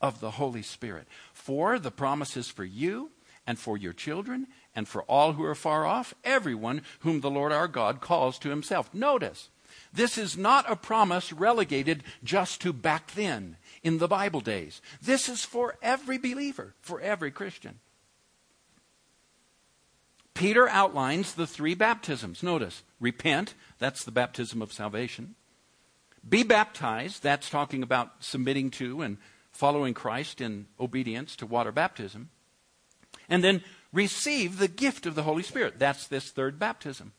of 0.00 0.20
the 0.20 0.32
Holy 0.32 0.62
Spirit. 0.62 1.06
For 1.32 1.78
the 1.78 1.90
promise 1.90 2.36
is 2.36 2.48
for 2.48 2.64
you 2.64 3.10
and 3.46 3.58
for 3.58 3.78
your 3.78 3.92
children 3.92 4.48
and 4.74 4.86
for 4.86 5.02
all 5.04 5.32
who 5.32 5.44
are 5.44 5.54
far 5.54 5.86
off, 5.86 6.14
everyone 6.24 6.82
whom 7.00 7.20
the 7.20 7.30
Lord 7.30 7.52
our 7.52 7.68
God 7.68 8.00
calls 8.00 8.38
to 8.40 8.50
himself. 8.50 8.92
Notice, 8.92 9.48
this 9.92 10.18
is 10.18 10.36
not 10.36 10.70
a 10.70 10.76
promise 10.76 11.32
relegated 11.32 12.02
just 12.22 12.60
to 12.62 12.72
back 12.72 13.12
then 13.12 13.56
in 13.82 13.98
the 13.98 14.08
Bible 14.08 14.40
days. 14.40 14.82
This 15.00 15.28
is 15.28 15.44
for 15.44 15.76
every 15.82 16.18
believer, 16.18 16.74
for 16.80 17.00
every 17.00 17.30
Christian. 17.30 17.78
Peter 20.36 20.68
outlines 20.68 21.32
the 21.32 21.46
three 21.46 21.74
baptisms. 21.74 22.42
Notice, 22.42 22.82
repent, 23.00 23.54
that's 23.78 24.04
the 24.04 24.10
baptism 24.10 24.60
of 24.60 24.72
salvation. 24.72 25.34
Be 26.28 26.42
baptized, 26.42 27.22
that's 27.22 27.48
talking 27.48 27.82
about 27.82 28.12
submitting 28.20 28.70
to 28.72 29.00
and 29.00 29.16
following 29.50 29.94
Christ 29.94 30.42
in 30.42 30.66
obedience 30.78 31.36
to 31.36 31.46
water 31.46 31.72
baptism. 31.72 32.28
And 33.30 33.42
then 33.42 33.64
receive 33.94 34.58
the 34.58 34.68
gift 34.68 35.06
of 35.06 35.14
the 35.14 35.22
Holy 35.22 35.42
Spirit. 35.42 35.78
That's 35.78 36.06
this 36.06 36.30
third 36.30 36.58
baptism. 36.58 37.12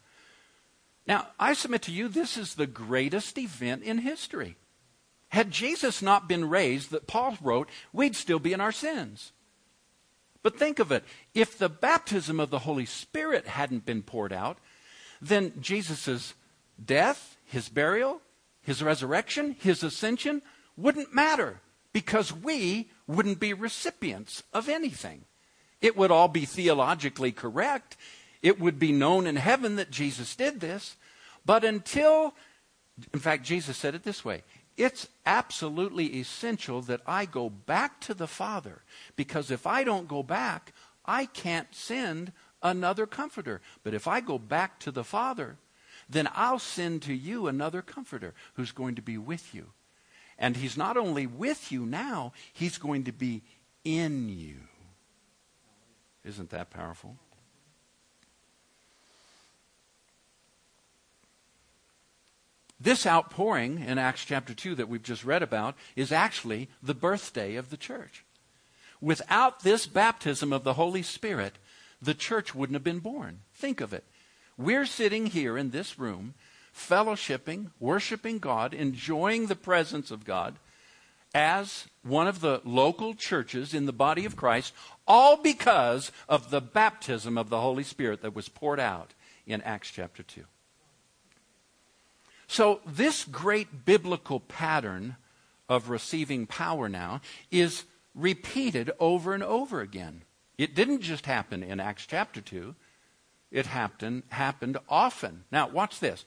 Now, 1.08 1.28
I 1.40 1.54
submit 1.54 1.82
to 1.84 1.92
you, 1.92 2.10
this 2.10 2.38
is 2.38 2.54
the 2.54 2.68
greatest 2.68 3.38
event 3.40 3.82
in 3.82 3.98
history. 3.98 4.58
Had 5.30 5.50
Jesus 5.50 6.04
not 6.04 6.28
been 6.28 6.48
raised, 6.48 6.92
that 6.92 7.08
Paul 7.08 7.36
wrote, 7.42 7.70
we'd 7.92 8.16
still 8.16 8.40
be 8.40 8.54
in 8.54 8.62
our 8.62 8.72
sins. 8.72 9.32
But 10.48 10.58
think 10.58 10.80
of 10.80 10.94
it 10.94 11.04
if 11.34 11.58
the 11.58 11.68
baptism 11.68 12.40
of 12.40 12.52
the 12.52 12.60
Holy 12.60 12.86
Spirit 12.86 13.48
hadn't 13.48 13.86
been 13.86 14.02
poured 14.02 14.32
out, 14.32 14.60
then 15.22 15.52
Jesus' 15.60 16.36
death, 16.82 17.36
his 17.44 17.68
burial, 17.68 18.22
his 18.62 18.82
resurrection, 18.82 19.58
his 19.60 19.84
ascension 19.84 20.42
wouldn't 20.78 21.14
matter 21.14 21.60
because 21.92 22.32
we 22.32 22.90
wouldn't 23.08 23.42
be 23.42 23.52
recipients 23.52 24.42
of 24.54 24.70
anything. 24.70 25.26
It 25.82 25.98
would 25.98 26.12
all 26.12 26.30
be 26.30 26.46
theologically 26.46 27.34
correct. 27.34 27.98
It 28.42 28.58
would 28.58 28.80
be 28.80 28.94
known 28.94 29.28
in 29.28 29.36
heaven 29.36 29.76
that 29.76 29.92
Jesus 29.92 30.34
did 30.34 30.62
this. 30.62 30.96
But 31.46 31.66
until, 31.66 32.34
in 33.14 33.20
fact, 33.20 33.44
Jesus 33.44 33.76
said 33.76 33.96
it 33.96 34.04
this 34.04 34.24
way 34.24 34.44
it's 34.78 35.08
absolutely 35.26 36.20
essential 36.20 36.82
that 36.84 37.02
I 37.06 37.26
go 37.26 37.50
back 37.50 38.00
to 38.02 38.14
the 38.14 38.28
Father 38.28 38.84
because 39.16 39.50
if 39.50 39.66
I 39.66 39.84
don't 39.84 40.08
go 40.08 40.22
back, 40.22 40.72
I 41.04 41.26
can't 41.26 41.74
send 41.74 42.32
another 42.62 43.08
comforter. 43.08 43.62
But 43.84 43.96
if 43.96 44.08
I 44.08 44.22
go 44.22 44.38
back 44.38 44.80
to 44.82 44.92
the 44.92 45.04
Father, 45.04 45.58
then 46.08 46.30
I'll 46.34 46.60
send 46.60 47.02
to 47.04 47.14
you 47.14 47.48
another 47.48 47.82
comforter 47.82 48.34
who's 48.54 48.72
going 48.72 48.96
to 48.96 49.02
be 49.02 49.18
with 49.18 49.54
you. 49.54 49.72
And 50.38 50.56
he's 50.56 50.78
not 50.78 50.96
only 50.96 51.26
with 51.26 51.72
you 51.72 51.86
now, 51.86 52.34
he's 52.54 52.78
going 52.78 53.06
to 53.06 53.12
be 53.12 53.42
in 53.84 54.30
you. 54.30 54.58
Isn't 56.24 56.52
that 56.52 56.70
powerful? 56.70 57.18
This 62.80 63.08
outpouring 63.08 63.84
in 63.84 63.98
Acts 63.98 64.24
chapter 64.24 64.54
2 64.54 64.76
that 64.76 64.88
we've 64.88 65.04
just 65.04 65.26
read 65.26 65.42
about 65.42 65.76
is 65.96 66.12
actually 66.12 66.70
the 66.82 66.94
birthday 66.94 67.56
of 67.56 67.70
the 67.70 67.78
church. 67.78 68.24
Without 69.02 69.62
this 69.62 69.88
baptism 69.88 70.54
of 70.54 70.64
the 70.64 70.74
Holy 70.74 71.02
Spirit, 71.02 71.58
the 72.02 72.14
church 72.14 72.54
wouldn't 72.54 72.76
have 72.76 72.84
been 72.84 73.00
born. 73.00 73.40
Think 73.56 73.82
of 73.82 73.94
it. 73.94 74.04
We're 74.58 74.86
sitting 74.86 75.28
here 75.28 75.58
in 75.58 75.72
this 75.72 75.98
room, 75.98 76.36
fellowshipping, 76.76 77.72
worshiping 77.80 78.40
God, 78.40 78.74
enjoying 78.74 79.48
the 79.48 79.56
presence 79.56 80.12
of 80.12 80.26
God 80.26 80.56
as 81.34 81.88
one 82.04 82.28
of 82.28 82.42
the 82.42 82.62
local 82.64 83.14
churches 83.14 83.74
in 83.74 83.86
the 83.86 83.94
body 83.94 84.26
of 84.26 84.36
Christ, 84.36 84.74
all 85.08 85.38
because 85.38 86.12
of 86.30 86.50
the 86.50 86.62
baptism 86.62 87.38
of 87.38 87.50
the 87.50 87.62
Holy 87.62 87.84
Spirit 87.84 88.22
that 88.22 88.36
was 88.36 88.50
poured 88.50 88.80
out 88.80 89.14
in 89.46 89.62
Acts 89.62 89.92
chapter 89.92 90.24
2. 90.24 90.44
So, 92.48 92.80
this 92.86 93.26
great 93.26 93.86
biblical 93.86 94.40
pattern 94.40 95.18
of 95.68 95.90
receiving 95.90 96.48
power 96.48 96.88
now 96.88 97.22
is 97.52 97.84
repeated 98.16 98.92
over 99.00 99.34
and 99.34 99.44
over 99.44 99.82
again. 99.82 100.24
It 100.58 100.74
didn't 100.74 101.02
just 101.02 101.26
happen 101.26 101.62
in 101.62 101.80
Acts 101.80 102.06
chapter 102.08 102.42
2, 102.42 102.74
it 103.52 103.66
happened, 103.68 104.24
happened 104.30 104.78
often. 104.90 105.44
Now, 105.52 105.68
watch 105.68 106.00
this. 106.00 106.26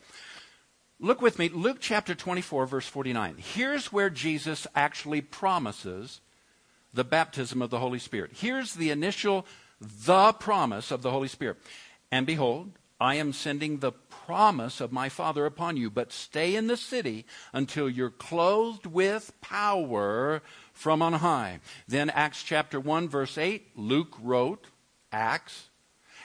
Look 0.99 1.23
with 1.23 1.39
me, 1.39 1.49
Luke 1.49 1.79
chapter 1.81 2.15
24, 2.15 2.67
verse 2.67 2.87
49. 2.87 3.37
Here's 3.39 3.91
where 3.91 4.11
Jesus 4.11 4.67
actually 4.75 5.23
promises 5.23 6.21
the 6.93 7.05
baptism 7.05 7.63
of 7.63 7.71
the 7.71 7.79
Holy 7.79 7.99
Spirit. 7.99 8.33
Here's 8.35 8.75
the 8.75 8.91
initial, 8.91 9.47
the 9.81 10.33
promise 10.35 10.91
of 10.91 11.03
the 11.03 11.11
Holy 11.11 11.29
Spirit. 11.29 11.57
And 12.13 12.27
behold, 12.27 12.73
I 13.01 13.15
am 13.15 13.33
sending 13.33 13.79
the 13.79 13.93
promise 14.31 14.81
of 14.81 14.93
my 14.93 15.09
Father 15.09 15.45
upon 15.45 15.77
you, 15.77 15.91
but 15.91 16.13
stay 16.13 16.55
in 16.55 16.69
the 16.69 16.77
city 16.77 17.27
until 17.53 17.91
you're 17.91 18.11
clothed 18.11 18.87
with 18.87 19.33
power 19.41 20.41
from 20.73 21.03
on 21.03 21.15
high. 21.15 21.59
Then 21.89 22.09
Acts 22.11 22.45
chapter 22.45 22.79
1, 22.79 23.09
verse 23.09 23.37
8, 23.37 23.73
Luke 23.75 24.17
wrote 24.23 24.69
Acts. 25.11 25.69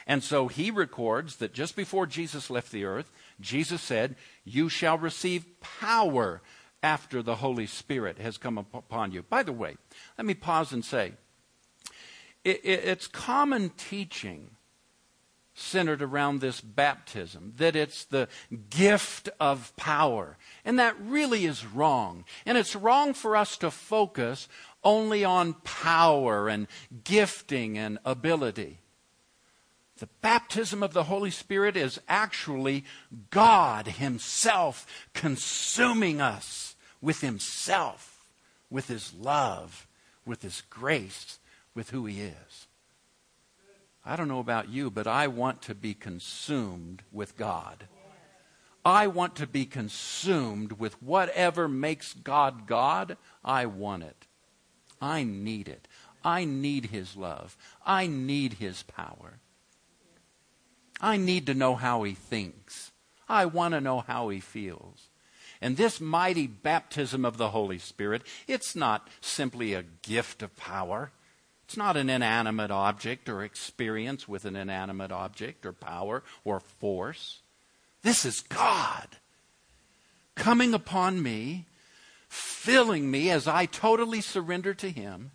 And 0.06 0.22
so 0.22 0.46
he 0.46 0.70
records 0.70 1.36
that 1.36 1.52
just 1.52 1.74
before 1.74 2.06
Jesus 2.06 2.48
left 2.48 2.70
the 2.70 2.84
earth, 2.84 3.10
Jesus 3.40 3.82
said, 3.82 4.14
You 4.44 4.68
shall 4.68 4.98
receive 4.98 5.60
power 5.60 6.42
after 6.84 7.24
the 7.24 7.34
Holy 7.34 7.66
Spirit 7.66 8.18
has 8.18 8.38
come 8.38 8.56
upon 8.56 9.10
you. 9.10 9.22
By 9.22 9.42
the 9.42 9.52
way, 9.52 9.78
let 10.16 10.26
me 10.26 10.34
pause 10.34 10.72
and 10.72 10.84
say, 10.84 11.14
it, 12.44 12.60
it, 12.62 12.84
it's 12.84 13.08
common 13.08 13.70
teaching 13.70 14.50
centered 15.56 16.02
around 16.02 16.40
this 16.40 16.60
baptism, 16.60 17.54
that 17.56 17.74
it's 17.74 18.04
the 18.04 18.28
gift 18.70 19.30
of 19.40 19.74
power. 19.76 20.36
And 20.64 20.78
that 20.78 20.94
really 21.00 21.46
is 21.46 21.66
wrong. 21.66 22.24
And 22.44 22.58
it's 22.58 22.76
wrong 22.76 23.14
for 23.14 23.36
us 23.36 23.56
to 23.58 23.70
focus 23.70 24.48
only 24.84 25.24
on 25.24 25.54
power 25.54 26.48
and 26.48 26.68
gifting 27.04 27.78
and 27.78 27.98
ability. 28.04 28.80
The 29.98 30.08
baptism 30.20 30.82
of 30.82 30.92
the 30.92 31.04
Holy 31.04 31.30
Spirit 31.30 31.74
is 31.74 31.98
actually 32.06 32.84
God 33.30 33.86
Himself 33.86 34.86
consuming 35.14 36.20
us 36.20 36.76
with 37.00 37.22
Himself, 37.22 38.28
with 38.68 38.88
His 38.88 39.14
love, 39.14 39.86
with 40.26 40.42
His 40.42 40.62
grace, 40.68 41.38
with 41.74 41.90
who 41.90 42.04
He 42.04 42.20
is. 42.20 42.66
I 44.08 44.14
don't 44.14 44.28
know 44.28 44.38
about 44.38 44.68
you, 44.68 44.88
but 44.88 45.08
I 45.08 45.26
want 45.26 45.62
to 45.62 45.74
be 45.74 45.92
consumed 45.92 47.02
with 47.10 47.36
God. 47.36 47.88
I 48.84 49.08
want 49.08 49.34
to 49.36 49.48
be 49.48 49.66
consumed 49.66 50.72
with 50.74 51.02
whatever 51.02 51.66
makes 51.66 52.14
God 52.14 52.68
God. 52.68 53.16
I 53.44 53.66
want 53.66 54.04
it. 54.04 54.28
I 55.00 55.24
need 55.24 55.66
it. 55.68 55.88
I 56.24 56.44
need 56.44 56.86
His 56.86 57.16
love. 57.16 57.56
I 57.84 58.06
need 58.06 58.54
His 58.54 58.84
power. 58.84 59.40
I 61.00 61.16
need 61.16 61.46
to 61.46 61.54
know 61.54 61.74
how 61.74 62.04
He 62.04 62.14
thinks. 62.14 62.92
I 63.28 63.46
want 63.46 63.74
to 63.74 63.80
know 63.80 64.04
how 64.06 64.28
He 64.28 64.38
feels. 64.38 65.08
And 65.60 65.76
this 65.76 66.00
mighty 66.00 66.46
baptism 66.46 67.24
of 67.24 67.38
the 67.38 67.50
Holy 67.50 67.78
Spirit, 67.78 68.22
it's 68.46 68.76
not 68.76 69.08
simply 69.20 69.74
a 69.74 69.82
gift 69.82 70.42
of 70.42 70.54
power. 70.56 71.10
It's 71.66 71.76
not 71.76 71.96
an 71.96 72.08
inanimate 72.08 72.70
object 72.70 73.28
or 73.28 73.42
experience 73.42 74.28
with 74.28 74.44
an 74.44 74.54
inanimate 74.54 75.10
object 75.10 75.66
or 75.66 75.72
power 75.72 76.22
or 76.44 76.60
force. 76.60 77.40
This 78.02 78.24
is 78.24 78.40
God 78.40 79.08
coming 80.36 80.74
upon 80.74 81.20
me, 81.20 81.66
filling 82.28 83.10
me 83.10 83.30
as 83.30 83.48
I 83.48 83.66
totally 83.66 84.20
surrender 84.20 84.74
to 84.74 84.90
Him, 84.90 85.32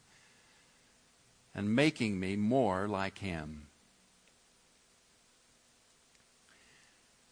and 1.53 1.75
making 1.75 2.17
me 2.17 2.37
more 2.37 2.87
like 2.87 3.17
Him. 3.17 3.67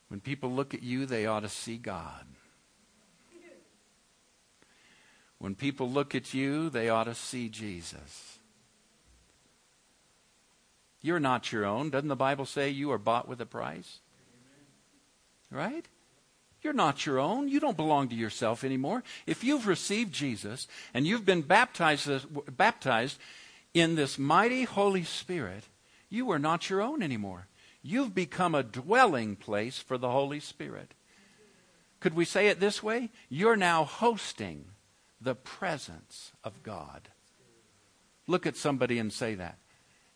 When 0.10 0.20
people 0.20 0.52
look 0.52 0.74
at 0.74 0.84
you, 0.84 1.06
they 1.06 1.26
ought 1.26 1.42
to 1.42 1.50
see 1.50 1.78
God. 1.78 2.26
When 5.38 5.56
people 5.56 5.90
look 5.90 6.16
at 6.16 6.34
you, 6.34 6.70
they 6.70 6.90
ought 6.90 7.06
to 7.06 7.16
see 7.16 7.48
Jesus. 7.48 8.39
You're 11.02 11.20
not 11.20 11.52
your 11.52 11.66
own. 11.66 11.90
Doesn't 11.90 12.10
the 12.10 12.16
Bible 12.16 12.46
say 12.46 12.70
you 12.70 12.92
are 12.92 12.98
bought 12.98 13.28
with 13.28 13.40
a 13.42 13.46
price? 13.46 14.00
Right? 15.52 15.88
You're 16.62 16.74
not 16.74 17.06
your 17.06 17.20
own. 17.20 17.48
You 17.48 17.60
don't 17.60 17.78
belong 17.78 18.10
to 18.10 18.16
yourself 18.16 18.64
anymore. 18.64 19.04
If 19.26 19.44
you've 19.44 19.68
received 19.68 20.14
Jesus 20.14 20.68
and 20.94 21.08
you've 21.08 21.26
been 21.26 21.42
baptized, 21.42 22.10
baptized 22.58 23.18
in 23.74 23.96
this 23.96 24.20
mighty 24.20 24.64
Holy 24.64 25.04
Spirit, 25.04 25.64
you 26.10 26.30
are 26.32 26.40
not 26.40 26.70
your 26.70 26.82
own 26.82 27.02
anymore. 27.02 27.48
You've 27.82 28.14
become 28.14 28.54
a 28.54 28.64
dwelling 28.64 29.38
place 29.38 29.80
for 29.80 29.98
the 29.98 30.12
Holy 30.12 30.42
Spirit. 30.42 30.94
Could 32.02 32.14
we 32.14 32.26
say 32.26 32.48
it 32.48 32.60
this 32.60 32.84
way? 32.84 33.10
You're 33.30 33.56
now 33.56 33.86
hosting 33.86 34.66
the 35.22 35.36
presence 35.36 36.34
of 36.44 36.62
God. 36.64 37.10
Look 38.28 38.46
at 38.46 38.58
somebody 38.58 39.00
and 39.00 39.12
say 39.12 39.36
that 39.36 39.58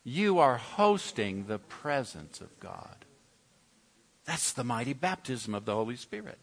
you 0.03 0.39
are 0.39 0.57
hosting 0.57 1.45
the 1.45 1.59
presence 1.59 2.41
of 2.41 2.59
God. 2.59 3.05
That's 4.25 4.51
the 4.51 4.63
mighty 4.63 4.93
baptism 4.93 5.53
of 5.53 5.65
the 5.65 5.73
Holy 5.73 5.95
Spirit. 5.95 6.39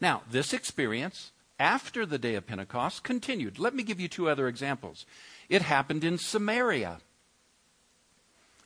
Now, 0.00 0.22
this 0.30 0.52
experience 0.52 1.32
after 1.58 2.04
the 2.04 2.18
day 2.18 2.34
of 2.34 2.46
Pentecost 2.46 3.04
continued. 3.04 3.58
Let 3.58 3.74
me 3.74 3.82
give 3.82 4.00
you 4.00 4.08
two 4.08 4.28
other 4.28 4.48
examples. 4.48 5.06
It 5.48 5.62
happened 5.62 6.04
in 6.04 6.18
Samaria. 6.18 6.98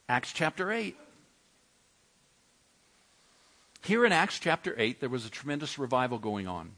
Acts 0.08 0.32
chapter 0.32 0.72
8. 0.72 0.96
Here 3.84 4.04
in 4.04 4.12
Acts 4.12 4.38
chapter 4.38 4.74
8, 4.76 5.00
there 5.00 5.08
was 5.08 5.26
a 5.26 5.30
tremendous 5.30 5.78
revival 5.78 6.18
going 6.18 6.48
on. 6.48 6.72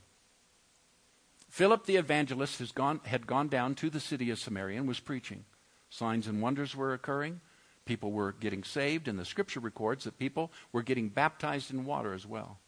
Philip 1.48 1.86
the 1.86 1.96
evangelist 1.96 2.74
gone, 2.74 3.00
had 3.04 3.26
gone 3.26 3.48
down 3.48 3.74
to 3.76 3.90
the 3.90 4.00
city 4.00 4.30
of 4.30 4.38
Samaria 4.38 4.78
and 4.78 4.88
was 4.88 5.00
preaching. 5.00 5.44
Signs 5.90 6.26
and 6.26 6.40
wonders 6.40 6.74
were 6.74 6.94
occurring. 6.94 7.40
People 7.84 8.12
were 8.12 8.32
getting 8.32 8.62
saved, 8.62 9.08
and 9.08 9.18
the 9.18 9.24
scripture 9.24 9.60
records 9.60 10.04
that 10.04 10.18
people 10.18 10.52
were 10.72 10.82
getting 10.82 11.08
baptized 11.08 11.70
in 11.72 11.84
water 11.84 12.14
as 12.14 12.26
well. 12.26 12.58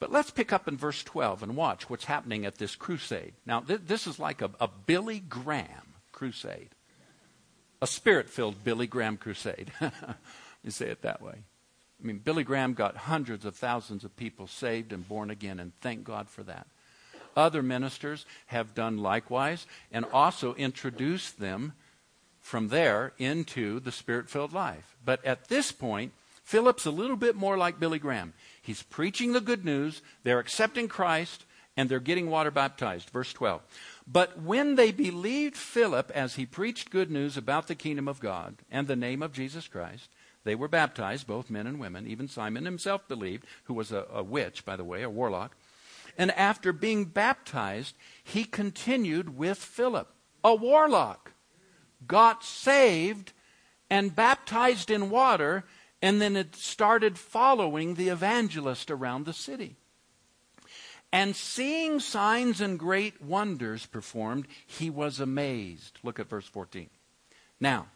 But 0.00 0.12
let's 0.12 0.30
pick 0.30 0.52
up 0.52 0.68
in 0.68 0.76
verse 0.76 1.02
12 1.02 1.42
and 1.42 1.56
watch 1.56 1.88
what's 1.88 2.04
happening 2.04 2.44
at 2.44 2.58
this 2.58 2.76
crusade. 2.76 3.34
Now, 3.46 3.60
th- 3.60 3.82
this 3.86 4.06
is 4.06 4.18
like 4.18 4.42
a, 4.42 4.50
a 4.60 4.68
Billy 4.68 5.20
Graham 5.20 5.94
crusade, 6.12 6.70
a 7.80 7.86
spirit 7.86 8.28
filled 8.28 8.64
Billy 8.64 8.86
Graham 8.86 9.16
crusade. 9.16 9.72
you 10.62 10.70
say 10.70 10.88
it 10.88 11.02
that 11.02 11.22
way. 11.22 11.44
I 12.00 12.06
mean, 12.06 12.18
Billy 12.18 12.44
Graham 12.44 12.74
got 12.74 12.96
hundreds 12.96 13.44
of 13.44 13.56
thousands 13.56 14.04
of 14.04 14.16
people 14.16 14.46
saved 14.46 14.92
and 14.92 15.08
born 15.08 15.30
again, 15.30 15.58
and 15.58 15.72
thank 15.80 16.04
God 16.04 16.28
for 16.28 16.44
that. 16.44 16.68
Other 17.38 17.62
ministers 17.62 18.26
have 18.46 18.74
done 18.74 18.98
likewise 18.98 19.64
and 19.92 20.04
also 20.12 20.54
introduced 20.54 21.38
them 21.38 21.72
from 22.40 22.66
there 22.66 23.12
into 23.16 23.78
the 23.78 23.92
spirit 23.92 24.28
filled 24.28 24.52
life. 24.52 24.96
But 25.04 25.24
at 25.24 25.46
this 25.46 25.70
point, 25.70 26.12
Philip's 26.42 26.84
a 26.84 26.90
little 26.90 27.14
bit 27.14 27.36
more 27.36 27.56
like 27.56 27.78
Billy 27.78 28.00
Graham. 28.00 28.32
He's 28.60 28.82
preaching 28.82 29.34
the 29.34 29.40
good 29.40 29.64
news, 29.64 30.02
they're 30.24 30.40
accepting 30.40 30.88
Christ, 30.88 31.44
and 31.76 31.88
they're 31.88 32.00
getting 32.00 32.28
water 32.28 32.50
baptized. 32.50 33.10
Verse 33.10 33.32
12. 33.32 33.62
But 34.04 34.42
when 34.42 34.74
they 34.74 34.90
believed 34.90 35.56
Philip 35.56 36.10
as 36.16 36.34
he 36.34 36.44
preached 36.44 36.90
good 36.90 37.08
news 37.08 37.36
about 37.36 37.68
the 37.68 37.76
kingdom 37.76 38.08
of 38.08 38.18
God 38.18 38.56
and 38.68 38.88
the 38.88 38.96
name 38.96 39.22
of 39.22 39.32
Jesus 39.32 39.68
Christ, 39.68 40.08
they 40.42 40.56
were 40.56 40.66
baptized, 40.66 41.28
both 41.28 41.50
men 41.50 41.68
and 41.68 41.78
women. 41.78 42.04
Even 42.08 42.26
Simon 42.26 42.64
himself 42.64 43.06
believed, 43.06 43.44
who 43.64 43.74
was 43.74 43.92
a, 43.92 44.06
a 44.12 44.24
witch, 44.24 44.64
by 44.64 44.74
the 44.74 44.82
way, 44.82 45.02
a 45.02 45.10
warlock. 45.10 45.54
And 46.18 46.32
after 46.32 46.72
being 46.72 47.04
baptized, 47.04 47.94
he 48.24 48.44
continued 48.44 49.38
with 49.38 49.56
Philip, 49.56 50.12
a 50.42 50.54
warlock, 50.54 51.32
got 52.06 52.42
saved 52.42 53.32
and 53.88 54.14
baptized 54.14 54.90
in 54.90 55.10
water, 55.10 55.64
and 56.02 56.20
then 56.20 56.36
it 56.36 56.56
started 56.56 57.18
following 57.18 57.94
the 57.94 58.08
evangelist 58.08 58.90
around 58.90 59.24
the 59.24 59.32
city. 59.32 59.76
And 61.12 61.34
seeing 61.34 62.00
signs 62.00 62.60
and 62.60 62.78
great 62.78 63.22
wonders 63.22 63.86
performed, 63.86 64.46
he 64.66 64.90
was 64.90 65.20
amazed. 65.20 66.00
Look 66.02 66.18
at 66.18 66.28
verse 66.28 66.46
14. 66.46 66.90
Now, 67.60 67.86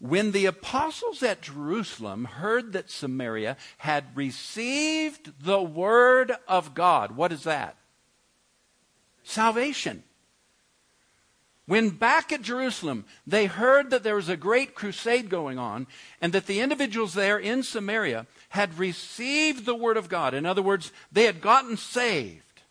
when 0.00 0.32
the 0.32 0.46
apostles 0.46 1.22
at 1.22 1.42
Jerusalem 1.42 2.24
heard 2.24 2.72
that 2.72 2.90
Samaria 2.90 3.58
had 3.78 4.16
received 4.16 5.44
the 5.44 5.62
word 5.62 6.32
of 6.48 6.74
God, 6.74 7.12
what 7.12 7.32
is 7.32 7.44
that? 7.44 7.76
Salvation. 9.22 10.02
When 11.66 11.90
back 11.90 12.32
at 12.32 12.42
Jerusalem, 12.42 13.04
they 13.26 13.46
heard 13.46 13.90
that 13.90 14.02
there 14.02 14.16
was 14.16 14.30
a 14.30 14.36
great 14.36 14.74
crusade 14.74 15.28
going 15.28 15.58
on 15.58 15.86
and 16.20 16.32
that 16.32 16.46
the 16.46 16.60
individuals 16.60 17.14
there 17.14 17.38
in 17.38 17.62
Samaria 17.62 18.26
had 18.48 18.78
received 18.78 19.66
the 19.66 19.76
word 19.76 19.98
of 19.98 20.08
God. 20.08 20.32
In 20.34 20.46
other 20.46 20.62
words, 20.62 20.90
they 21.12 21.24
had 21.24 21.42
gotten 21.42 21.76
saved. 21.76 22.62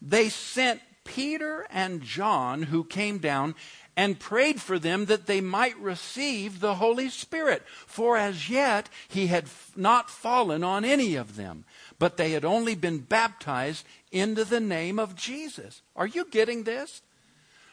They 0.00 0.28
sent 0.28 0.80
Peter 1.04 1.66
and 1.70 2.02
John, 2.02 2.62
who 2.62 2.84
came 2.84 3.18
down 3.18 3.54
and 3.96 4.18
prayed 4.18 4.60
for 4.60 4.78
them 4.78 5.06
that 5.06 5.26
they 5.26 5.40
might 5.40 5.78
receive 5.78 6.60
the 6.60 6.76
Holy 6.76 7.08
Spirit. 7.08 7.62
For 7.86 8.16
as 8.16 8.48
yet 8.48 8.88
he 9.08 9.26
had 9.26 9.46
not 9.76 10.10
fallen 10.10 10.64
on 10.64 10.84
any 10.84 11.16
of 11.16 11.36
them, 11.36 11.64
but 11.98 12.16
they 12.16 12.30
had 12.30 12.44
only 12.44 12.74
been 12.74 12.98
baptized 12.98 13.86
into 14.10 14.44
the 14.44 14.60
name 14.60 14.98
of 14.98 15.16
Jesus. 15.16 15.82
Are 15.94 16.06
you 16.06 16.24
getting 16.24 16.64
this? 16.64 17.02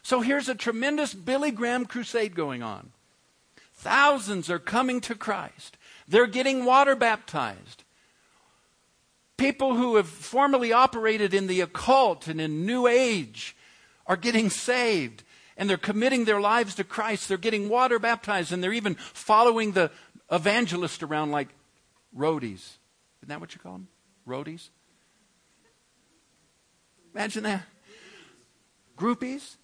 So 0.02 0.22
here's 0.22 0.50
a 0.50 0.56
tremendous 0.56 1.14
Billy 1.14 1.52
Graham 1.52 1.86
crusade 1.86 2.36
going 2.36 2.64
on. 2.64 2.92
Thousands 3.74 4.50
are 4.50 4.60
coming 4.60 5.02
to 5.02 5.16
Christ. 5.16 5.78
They're 6.08 6.28
getting 6.28 6.66
water 6.66 6.96
baptized. 6.96 7.84
People 9.38 9.76
who 9.76 9.98
have 9.98 10.08
formerly 10.08 10.74
operated 10.74 11.34
in 11.34 11.48
the 11.48 11.62
occult 11.62 12.28
and 12.28 12.42
in 12.42 12.66
New 12.66 12.88
Age 12.88 13.56
are 14.08 14.18
getting 14.18 14.50
saved 14.50 15.24
and 15.58 15.70
they're 15.70 15.78
committing 15.78 16.26
their 16.26 16.40
lives 16.40 16.76
to 16.76 16.84
Christ. 16.84 17.28
They're 17.28 17.38
getting 17.38 17.68
water 17.68 18.00
baptized 18.00 18.54
and 18.54 18.64
they're 18.64 18.74
even 18.74 18.96
following 18.96 19.72
the 19.72 19.92
evangelist 20.32 21.04
around 21.04 21.32
like 21.32 21.50
roadies. 22.16 22.78
Isn't 23.20 23.30
that 23.30 23.42
what 23.42 23.54
you 23.54 23.60
call 23.60 23.74
them? 23.74 23.88
Roadies? 24.28 24.70
Imagine 27.14 27.44
that. 27.44 27.64
Groupies? 28.98 29.56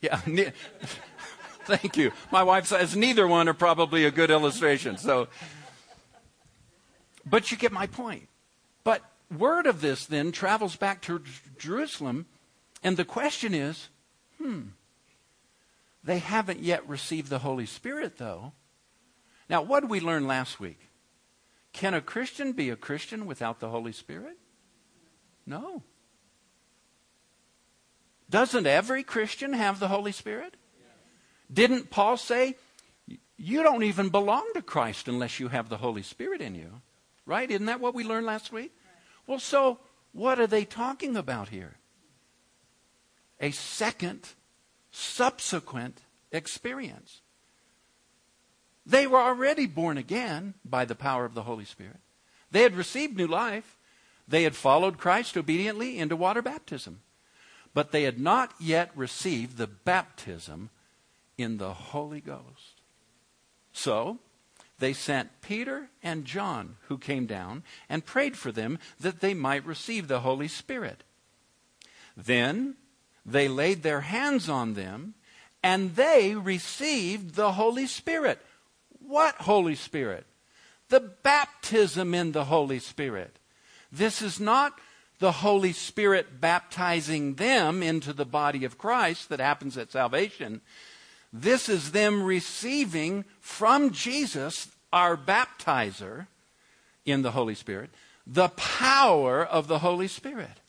Yeah. 0.00 0.20
Ne- 0.26 0.52
Thank 1.64 1.96
you. 1.96 2.12
My 2.30 2.42
wife 2.42 2.66
says 2.66 2.94
neither 2.94 3.26
one 3.26 3.48
are 3.48 3.54
probably 3.54 4.04
a 4.04 4.10
good 4.10 4.30
illustration. 4.30 4.98
So, 4.98 5.28
but 7.24 7.50
you 7.50 7.56
get 7.56 7.72
my 7.72 7.86
point. 7.86 8.28
But 8.84 9.00
word 9.30 9.66
of 9.66 9.80
this 9.80 10.06
then 10.06 10.32
travels 10.32 10.76
back 10.76 11.02
to 11.02 11.22
Jerusalem, 11.58 12.26
and 12.82 12.96
the 12.96 13.04
question 13.04 13.54
is, 13.54 13.88
hmm, 14.38 14.62
they 16.02 16.18
haven't 16.18 16.60
yet 16.60 16.88
received 16.88 17.30
the 17.30 17.38
Holy 17.38 17.66
Spirit, 17.66 18.18
though. 18.18 18.52
Now, 19.48 19.62
what 19.62 19.80
did 19.80 19.90
we 19.90 20.00
learn 20.00 20.26
last 20.26 20.60
week? 20.60 20.80
Can 21.72 21.94
a 21.94 22.00
Christian 22.00 22.52
be 22.52 22.70
a 22.70 22.76
Christian 22.76 23.26
without 23.26 23.60
the 23.60 23.68
Holy 23.68 23.92
Spirit? 23.92 24.38
No. 25.46 25.82
Doesn't 28.30 28.66
every 28.66 29.02
Christian 29.02 29.52
have 29.52 29.80
the 29.80 29.88
Holy 29.88 30.12
Spirit? 30.12 30.56
Didn't 31.52 31.90
Paul 31.90 32.16
say, 32.16 32.56
you 33.36 33.62
don't 33.62 33.82
even 33.82 34.08
belong 34.08 34.48
to 34.54 34.62
Christ 34.62 35.08
unless 35.08 35.40
you 35.40 35.48
have 35.48 35.68
the 35.68 35.76
Holy 35.78 36.02
Spirit 36.02 36.40
in 36.40 36.54
you? 36.54 36.80
Right? 37.26 37.50
Isn't 37.50 37.66
that 37.66 37.80
what 37.80 37.94
we 37.94 38.04
learned 38.04 38.26
last 38.26 38.52
week? 38.52 38.72
Well, 39.26 39.38
so 39.38 39.78
what 40.12 40.38
are 40.38 40.46
they 40.46 40.64
talking 40.64 41.16
about 41.16 41.48
here? 41.48 41.74
A 43.40 43.50
second, 43.50 44.28
subsequent 44.90 46.00
experience. 46.30 47.20
They 48.86 49.06
were 49.06 49.18
already 49.18 49.66
born 49.66 49.96
again 49.96 50.54
by 50.64 50.84
the 50.84 50.94
power 50.94 51.24
of 51.24 51.34
the 51.34 51.42
Holy 51.42 51.64
Spirit. 51.64 52.00
They 52.50 52.62
had 52.62 52.76
received 52.76 53.16
new 53.16 53.26
life. 53.26 53.76
They 54.28 54.44
had 54.44 54.54
followed 54.54 54.98
Christ 54.98 55.36
obediently 55.36 55.98
into 55.98 56.16
water 56.16 56.42
baptism. 56.42 57.00
But 57.72 57.90
they 57.90 58.04
had 58.04 58.20
not 58.20 58.54
yet 58.60 58.90
received 58.94 59.56
the 59.56 59.66
baptism 59.66 60.70
in 61.36 61.56
the 61.58 61.72
Holy 61.72 62.20
Ghost. 62.20 62.82
So, 63.72 64.18
they 64.78 64.92
sent 64.92 65.40
Peter 65.40 65.88
and 66.02 66.24
John, 66.24 66.76
who 66.88 66.98
came 66.98 67.26
down, 67.26 67.62
and 67.88 68.04
prayed 68.04 68.36
for 68.36 68.52
them 68.52 68.78
that 69.00 69.20
they 69.20 69.34
might 69.34 69.64
receive 69.64 70.08
the 70.08 70.20
Holy 70.20 70.48
Spirit. 70.48 71.04
Then 72.16 72.76
they 73.24 73.48
laid 73.48 73.82
their 73.82 74.02
hands 74.02 74.48
on 74.48 74.74
them, 74.74 75.14
and 75.62 75.96
they 75.96 76.34
received 76.34 77.34
the 77.34 77.52
Holy 77.52 77.86
Spirit. 77.86 78.38
What 78.98 79.36
Holy 79.36 79.74
Spirit? 79.74 80.26
The 80.88 81.00
baptism 81.00 82.14
in 82.14 82.32
the 82.32 82.44
Holy 82.44 82.78
Spirit. 82.78 83.38
This 83.90 84.20
is 84.20 84.40
not 84.40 84.78
the 85.20 85.32
Holy 85.32 85.72
Spirit 85.72 86.40
baptizing 86.40 87.34
them 87.34 87.82
into 87.82 88.12
the 88.12 88.26
body 88.26 88.64
of 88.64 88.76
Christ 88.76 89.28
that 89.28 89.40
happens 89.40 89.78
at 89.78 89.92
salvation. 89.92 90.60
This 91.36 91.68
is 91.68 91.90
them 91.90 92.22
receiving 92.22 93.24
from 93.40 93.90
Jesus, 93.90 94.68
our 94.92 95.16
baptizer 95.16 96.28
in 97.04 97.22
the 97.22 97.32
Holy 97.32 97.56
Spirit, 97.56 97.90
the 98.24 98.50
power 98.50 99.44
of 99.44 99.66
the 99.66 99.80
Holy 99.80 100.06
Spirit. 100.06 100.60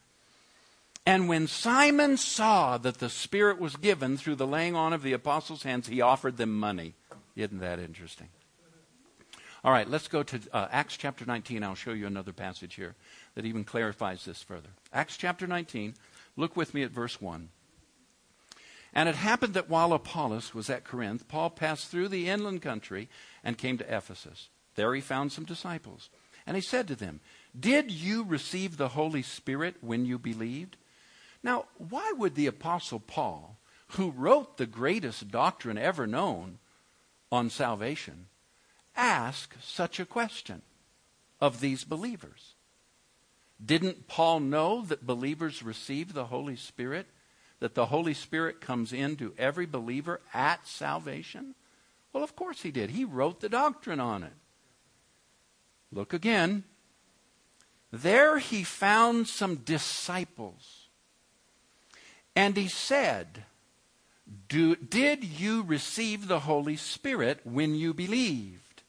And 1.05 1.29
when 1.29 1.45
Simon 1.45 2.17
saw 2.17 2.79
that 2.79 2.97
the 2.97 3.11
Spirit 3.11 3.59
was 3.59 3.75
given 3.75 4.17
through 4.17 4.37
the 4.37 4.47
laying 4.47 4.75
on 4.75 4.91
of 4.91 5.03
the 5.03 5.13
apostles' 5.13 5.61
hands, 5.61 5.87
he 5.87 6.01
offered 6.01 6.37
them 6.37 6.57
money. 6.57 6.95
Isn't 7.35 7.59
that 7.59 7.77
interesting? 7.77 8.29
All 9.63 9.71
right, 9.71 9.87
let's 9.87 10.07
go 10.07 10.23
to 10.23 10.39
uh, 10.51 10.67
Acts 10.71 10.97
chapter 10.97 11.25
19. 11.25 11.63
I'll 11.63 11.75
show 11.75 11.93
you 11.93 12.07
another 12.07 12.33
passage 12.33 12.73
here 12.73 12.95
that 13.35 13.45
even 13.45 13.65
clarifies 13.65 14.25
this 14.25 14.41
further. 14.41 14.69
Acts 14.91 15.15
chapter 15.15 15.45
19, 15.45 15.93
look 16.35 16.57
with 16.57 16.73
me 16.73 16.81
at 16.81 16.89
verse 16.89 17.21
1. 17.21 17.49
And 18.95 19.09
it 19.09 19.15
happened 19.15 19.53
that 19.55 19.69
while 19.69 19.91
Apollos 19.91 20.53
was 20.53 20.69
at 20.69 20.85
Corinth, 20.85 21.27
Paul 21.27 21.49
passed 21.49 21.89
through 21.89 22.07
the 22.07 22.29
inland 22.29 22.61
country 22.61 23.09
and 23.43 23.57
came 23.57 23.77
to 23.77 23.95
Ephesus. 23.95 24.47
There 24.75 24.95
he 24.95 25.01
found 25.01 25.33
some 25.33 25.43
disciples. 25.43 26.09
And 26.47 26.55
he 26.55 26.61
said 26.61 26.87
to 26.87 26.95
them, 26.95 27.19
Did 27.57 27.91
you 27.91 28.23
receive 28.23 28.77
the 28.77 28.89
Holy 28.89 29.21
Spirit 29.21 29.75
when 29.81 30.05
you 30.05 30.17
believed? 30.17 30.77
Now, 31.43 31.65
why 31.77 32.13
would 32.17 32.35
the 32.35 32.47
Apostle 32.47 33.01
Paul, 33.01 33.57
who 33.89 34.11
wrote 34.11 34.57
the 34.57 34.65
greatest 34.65 35.29
doctrine 35.29 35.77
ever 35.77 36.07
known 36.07 36.59
on 37.31 37.49
salvation, 37.49 38.27
ask 38.95 39.55
such 39.61 39.99
a 39.99 40.05
question 40.05 40.61
of 41.41 41.59
these 41.59 41.83
believers? 41.83 42.55
Didn't 43.63 44.07
Paul 44.07 44.39
know 44.39 44.81
that 44.83 45.05
believers 45.05 45.63
receive 45.63 46.13
the 46.13 46.25
Holy 46.25 46.55
Spirit 46.55 47.07
that 47.65 47.73
the 47.73 47.87
Holy 47.87 48.13
Spirit 48.13 48.61
comes 48.61 48.93
into 48.93 49.33
every 49.39 49.65
believer 49.65 50.21
at 50.35 50.67
salvation? 50.67 51.55
Well, 52.13 52.23
of 52.23 52.35
course 52.35 52.61
he 52.61 52.69
did. 52.69 52.91
He 52.91 53.03
wrote 53.03 53.39
the 53.39 53.49
doctrine 53.49 53.99
on 53.99 54.21
it. 54.21 54.33
Look 55.91 56.13
again. 56.13 56.63
There 57.91 58.37
he 58.37 58.63
found 58.63 59.27
some 59.27 59.55
disciples. 59.55 60.89
And 62.35 62.55
he 62.55 62.67
said, 62.67 63.45
Did 64.47 65.23
you 65.23 65.63
receive 65.63 66.27
the 66.27 66.41
Holy 66.41 66.75
Spirit 66.75 67.39
when 67.45 67.73
you 67.73 67.95
believed? 67.95 68.83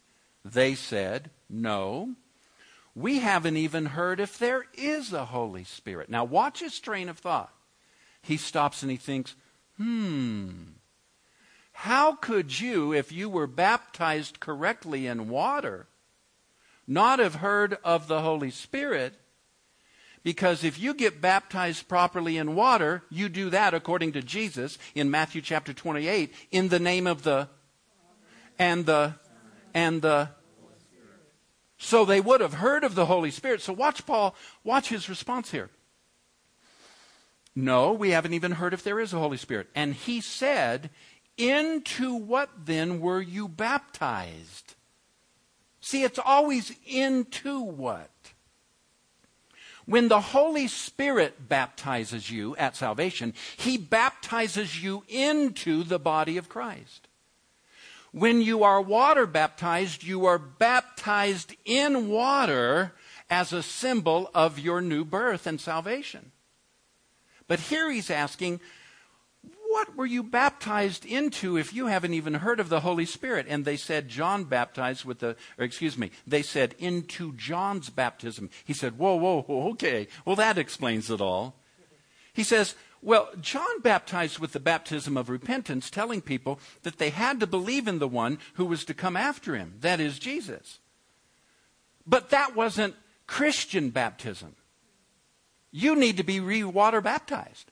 They 0.44 0.74
said, 0.74 1.30
No. 1.48 2.10
We 2.94 3.20
haven't 3.20 3.56
even 3.56 3.86
heard 3.86 4.20
if 4.20 4.38
there 4.38 4.66
is 4.74 5.14
a 5.14 5.24
Holy 5.24 5.64
Spirit. 5.64 6.10
Now, 6.10 6.24
watch 6.24 6.60
his 6.60 6.78
train 6.78 7.08
of 7.08 7.16
thought 7.18 7.55
he 8.26 8.36
stops 8.36 8.82
and 8.82 8.90
he 8.90 8.96
thinks, 8.96 9.36
hmm, 9.76 10.50
how 11.72 12.14
could 12.14 12.58
you, 12.58 12.92
if 12.92 13.12
you 13.12 13.28
were 13.28 13.46
baptized 13.46 14.40
correctly 14.40 15.06
in 15.06 15.28
water, 15.28 15.86
not 16.88 17.20
have 17.20 17.36
heard 17.36 17.78
of 17.84 18.08
the 18.08 18.22
Holy 18.22 18.50
Spirit? 18.50 19.14
Because 20.24 20.64
if 20.64 20.76
you 20.76 20.92
get 20.92 21.20
baptized 21.20 21.86
properly 21.86 22.36
in 22.36 22.56
water, 22.56 23.04
you 23.10 23.28
do 23.28 23.48
that 23.50 23.74
according 23.74 24.12
to 24.12 24.22
Jesus 24.22 24.76
in 24.94 25.08
Matthew 25.08 25.40
chapter 25.40 25.72
28 25.72 26.34
in 26.50 26.68
the 26.68 26.80
name 26.80 27.06
of 27.06 27.22
the 27.22 27.48
and 28.58 28.86
the 28.86 29.14
and 29.72 30.02
the 30.02 30.30
so 31.78 32.04
they 32.04 32.20
would 32.20 32.40
have 32.40 32.54
heard 32.54 32.82
of 32.82 32.96
the 32.96 33.06
Holy 33.06 33.30
Spirit. 33.30 33.60
So 33.60 33.72
watch 33.72 34.04
Paul, 34.04 34.34
watch 34.64 34.88
his 34.88 35.08
response 35.08 35.52
here. 35.52 35.70
No, 37.58 37.92
we 37.94 38.10
haven't 38.10 38.34
even 38.34 38.52
heard 38.52 38.74
if 38.74 38.84
there 38.84 39.00
is 39.00 39.14
a 39.14 39.18
Holy 39.18 39.38
Spirit. 39.38 39.68
And 39.74 39.94
he 39.94 40.20
said, 40.20 40.90
Into 41.38 42.14
what 42.14 42.50
then 42.66 43.00
were 43.00 43.22
you 43.22 43.48
baptized? 43.48 44.74
See, 45.80 46.02
it's 46.02 46.18
always 46.18 46.72
into 46.86 47.60
what? 47.60 48.10
When 49.86 50.08
the 50.08 50.20
Holy 50.20 50.68
Spirit 50.68 51.48
baptizes 51.48 52.30
you 52.30 52.56
at 52.56 52.76
salvation, 52.76 53.32
he 53.56 53.78
baptizes 53.78 54.82
you 54.82 55.04
into 55.08 55.82
the 55.82 55.98
body 55.98 56.36
of 56.36 56.50
Christ. 56.50 57.08
When 58.12 58.42
you 58.42 58.64
are 58.64 58.80
water 58.82 59.26
baptized, 59.26 60.02
you 60.02 60.26
are 60.26 60.38
baptized 60.38 61.54
in 61.64 62.08
water 62.08 62.92
as 63.30 63.52
a 63.52 63.62
symbol 63.62 64.30
of 64.34 64.58
your 64.58 64.80
new 64.80 65.04
birth 65.04 65.46
and 65.46 65.60
salvation. 65.60 66.32
But 67.48 67.60
here 67.60 67.90
he's 67.90 68.10
asking, 68.10 68.60
what 69.68 69.96
were 69.96 70.06
you 70.06 70.22
baptized 70.22 71.04
into 71.04 71.56
if 71.56 71.74
you 71.74 71.86
haven't 71.86 72.14
even 72.14 72.34
heard 72.34 72.60
of 72.60 72.68
the 72.68 72.80
Holy 72.80 73.04
Spirit? 73.04 73.46
And 73.48 73.64
they 73.64 73.76
said, 73.76 74.08
John 74.08 74.44
baptized 74.44 75.04
with 75.04 75.18
the, 75.18 75.36
or 75.58 75.64
excuse 75.64 75.98
me, 75.98 76.10
they 76.26 76.42
said, 76.42 76.74
into 76.78 77.32
John's 77.34 77.90
baptism. 77.90 78.48
He 78.64 78.72
said, 78.72 78.98
whoa, 78.98 79.16
whoa, 79.16 79.42
whoa, 79.42 79.70
okay. 79.70 80.08
Well, 80.24 80.36
that 80.36 80.58
explains 80.58 81.10
it 81.10 81.20
all. 81.20 81.56
He 82.32 82.42
says, 82.42 82.74
well, 83.02 83.28
John 83.40 83.80
baptized 83.82 84.38
with 84.38 84.52
the 84.52 84.60
baptism 84.60 85.16
of 85.16 85.28
repentance, 85.28 85.90
telling 85.90 86.22
people 86.22 86.58
that 86.82 86.98
they 86.98 87.10
had 87.10 87.40
to 87.40 87.46
believe 87.46 87.86
in 87.86 87.98
the 87.98 88.08
one 88.08 88.38
who 88.54 88.64
was 88.64 88.84
to 88.86 88.94
come 88.94 89.16
after 89.16 89.54
him, 89.54 89.74
that 89.80 90.00
is, 90.00 90.18
Jesus. 90.18 90.80
But 92.06 92.30
that 92.30 92.56
wasn't 92.56 92.94
Christian 93.26 93.90
baptism. 93.90 94.56
You 95.70 95.96
need 95.96 96.16
to 96.16 96.24
be 96.24 96.40
re 96.40 96.64
water 96.64 97.00
baptized. 97.00 97.70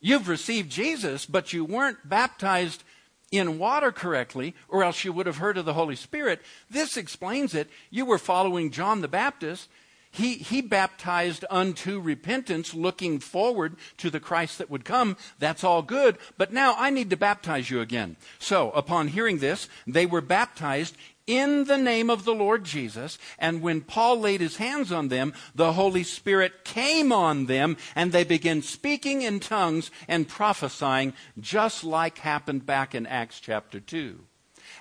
You've 0.00 0.28
received 0.28 0.70
Jesus, 0.70 1.26
but 1.26 1.52
you 1.52 1.64
weren't 1.64 2.08
baptized 2.08 2.82
in 3.30 3.58
water 3.58 3.92
correctly, 3.92 4.54
or 4.68 4.84
else 4.84 5.04
you 5.04 5.12
would 5.12 5.26
have 5.26 5.38
heard 5.38 5.56
of 5.56 5.64
the 5.64 5.72
Holy 5.72 5.96
Spirit. 5.96 6.42
This 6.68 6.96
explains 6.96 7.54
it. 7.54 7.70
You 7.88 8.04
were 8.04 8.18
following 8.18 8.70
John 8.70 9.00
the 9.00 9.08
Baptist. 9.08 9.68
He, 10.10 10.34
he 10.34 10.60
baptized 10.60 11.46
unto 11.48 11.98
repentance, 11.98 12.74
looking 12.74 13.18
forward 13.18 13.76
to 13.96 14.10
the 14.10 14.20
Christ 14.20 14.58
that 14.58 14.68
would 14.68 14.84
come. 14.84 15.16
That's 15.38 15.64
all 15.64 15.80
good. 15.80 16.18
But 16.36 16.52
now 16.52 16.74
I 16.76 16.90
need 16.90 17.08
to 17.10 17.16
baptize 17.16 17.70
you 17.70 17.80
again. 17.80 18.16
So, 18.38 18.70
upon 18.72 19.08
hearing 19.08 19.38
this, 19.38 19.70
they 19.86 20.04
were 20.04 20.20
baptized 20.20 20.98
in 21.26 21.64
the 21.64 21.78
name 21.78 22.10
of 22.10 22.24
the 22.24 22.34
Lord 22.34 22.64
Jesus. 22.64 23.18
And 23.38 23.62
when 23.62 23.80
Paul 23.80 24.20
laid 24.20 24.40
his 24.40 24.56
hands 24.56 24.90
on 24.92 25.08
them, 25.08 25.32
the 25.54 25.72
Holy 25.72 26.02
Spirit 26.02 26.64
came 26.64 27.12
on 27.12 27.46
them 27.46 27.76
and 27.94 28.12
they 28.12 28.24
began 28.24 28.62
speaking 28.62 29.22
in 29.22 29.40
tongues 29.40 29.90
and 30.08 30.28
prophesying, 30.28 31.12
just 31.38 31.84
like 31.84 32.18
happened 32.18 32.66
back 32.66 32.94
in 32.94 33.06
Acts 33.06 33.40
chapter 33.40 33.80
2. 33.80 34.18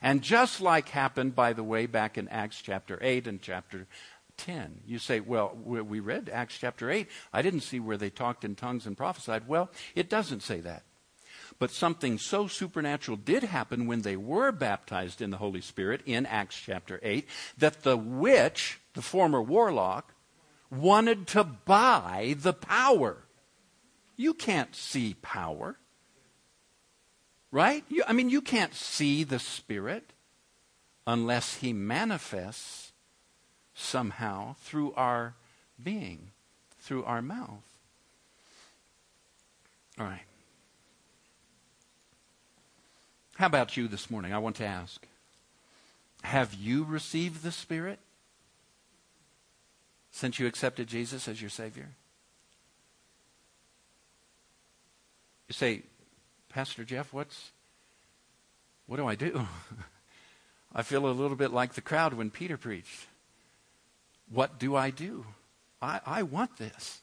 And 0.02 0.22
just 0.22 0.62
like 0.62 0.90
happened, 0.90 1.36
by 1.36 1.54
the 1.54 1.64
way, 1.64 1.86
back 1.86 2.18
in 2.18 2.28
Acts 2.30 2.62
chapter 2.62 2.98
8 3.02 3.28
and 3.28 3.42
chapter 3.42 3.88
10. 4.38 4.82
You 4.88 4.98
say, 4.98 5.20
well, 5.20 5.56
we 5.64 6.00
read 6.00 6.30
Acts 6.34 6.58
chapter 6.58 6.90
8. 6.90 7.08
I 7.32 7.42
didn't 7.42 7.60
see 7.62 7.80
where 7.80 7.98
they 7.98 8.10
talked 8.10 8.44
in 8.44 8.56
tongues 8.56 8.88
and 8.88 8.98
prophesied. 8.98 9.48
Well, 9.48 9.70
it 9.94 10.10
doesn't 10.10 10.42
say 10.42 10.60
that. 10.62 10.84
But 11.60 11.72
something 11.72 12.18
so 12.18 12.48
supernatural 12.48 13.18
did 13.18 13.44
happen 13.44 13.88
when 13.88 14.02
they 14.02 14.16
were 14.16 14.52
baptized 14.52 15.22
in 15.22 15.30
the 15.30 15.38
Holy 15.38 15.62
Spirit 15.62 16.02
in 16.06 16.26
Acts 16.26 16.60
chapter 16.60 17.00
8 17.04 17.28
that 17.58 17.84
the 17.84 17.98
witch, 17.98 18.80
the 18.94 19.02
former 19.02 19.42
warlock, 19.42 20.14
wanted 20.72 21.28
to 21.28 21.44
buy 21.44 22.36
the 22.40 22.54
power. 22.54 23.18
You 24.16 24.34
can't 24.34 24.76
see 24.76 25.16
power. 25.22 25.78
Right? 27.52 27.84
You, 27.90 28.04
I 28.08 28.14
mean, 28.14 28.30
you 28.30 28.42
can't 28.42 28.74
see 28.74 29.24
the 29.24 29.40
Spirit 29.40 30.14
unless 31.06 31.56
He 31.56 31.74
manifests 31.74 32.94
somehow 33.74 34.56
through 34.62 34.94
our 34.94 35.36
being, 35.82 36.32
through 36.80 37.04
our 37.04 37.22
mouth. 37.22 37.64
All 40.00 40.06
right. 40.06 40.22
How 43.42 43.48
about 43.48 43.76
you 43.76 43.88
this 43.88 44.12
morning? 44.12 44.34
I 44.34 44.38
want 44.38 44.58
to 44.58 44.66
ask 44.68 45.04
Have 46.22 46.54
you 46.54 46.84
received 46.84 47.42
the 47.42 47.52
Spirit 47.52 47.98
since 50.12 50.38
you 50.38 50.46
accepted 50.46 50.86
Jesus 50.86 51.28
as 51.28 51.42
your 51.42 51.50
Savior? 51.50 51.90
You 55.48 55.54
say, 55.54 55.82
Pastor 56.50 56.84
Jeff, 56.84 57.12
what's 57.14 57.50
what 58.86 58.98
do 58.98 59.08
I 59.08 59.16
do? 59.16 59.48
I 60.76 60.84
feel 60.84 61.08
a 61.08 61.10
little 61.10 61.36
bit 61.36 61.52
like 61.52 61.74
the 61.74 61.82
crowd 61.82 62.14
when 62.14 62.30
Peter 62.30 62.58
preached. 62.58 63.08
What 64.30 64.60
do 64.60 64.76
I 64.76 64.92
do? 64.92 65.26
I, 65.82 66.00
I 66.06 66.22
want 66.22 66.58
this. 66.58 67.02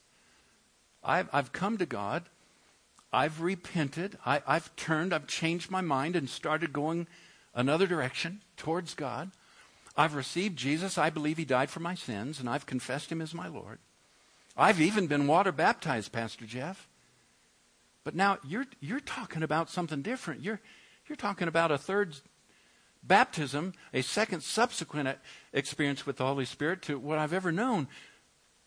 I've, 1.02 1.28
I've 1.32 1.50
come 1.50 1.78
to 1.78 1.86
God. 1.86 2.22
I've 3.12 3.40
repented. 3.40 4.18
I, 4.24 4.42
have 4.46 4.74
turned. 4.76 5.12
I've 5.12 5.26
changed 5.26 5.70
my 5.70 5.80
mind 5.80 6.16
and 6.16 6.28
started 6.28 6.72
going 6.72 7.06
another 7.54 7.86
direction 7.86 8.42
towards 8.56 8.94
God. 8.94 9.30
I've 9.96 10.14
received 10.14 10.56
Jesus. 10.56 10.98
I 10.98 11.10
believe 11.10 11.38
He 11.38 11.44
died 11.44 11.70
for 11.70 11.80
my 11.80 11.94
sins, 11.94 12.38
and 12.38 12.48
I've 12.48 12.66
confessed 12.66 13.10
Him 13.10 13.20
as 13.20 13.34
my 13.34 13.48
Lord. 13.48 13.78
I've 14.56 14.80
even 14.80 15.06
been 15.06 15.26
water 15.26 15.52
baptized, 15.52 16.12
Pastor 16.12 16.44
Jeff. 16.44 16.88
But 18.04 18.14
now 18.14 18.38
you're, 18.46 18.66
you're 18.80 19.00
talking 19.00 19.42
about 19.42 19.70
something 19.70 20.02
different. 20.02 20.42
You're, 20.42 20.60
you're 21.08 21.16
talking 21.16 21.48
about 21.48 21.70
a 21.70 21.78
third 21.78 22.16
baptism, 23.02 23.74
a 23.92 24.02
second 24.02 24.42
subsequent 24.42 25.18
experience 25.52 26.06
with 26.06 26.16
the 26.16 26.26
Holy 26.26 26.44
Spirit 26.44 26.82
to 26.82 26.98
what 26.98 27.18
I've 27.18 27.32
ever 27.32 27.52
known. 27.52 27.88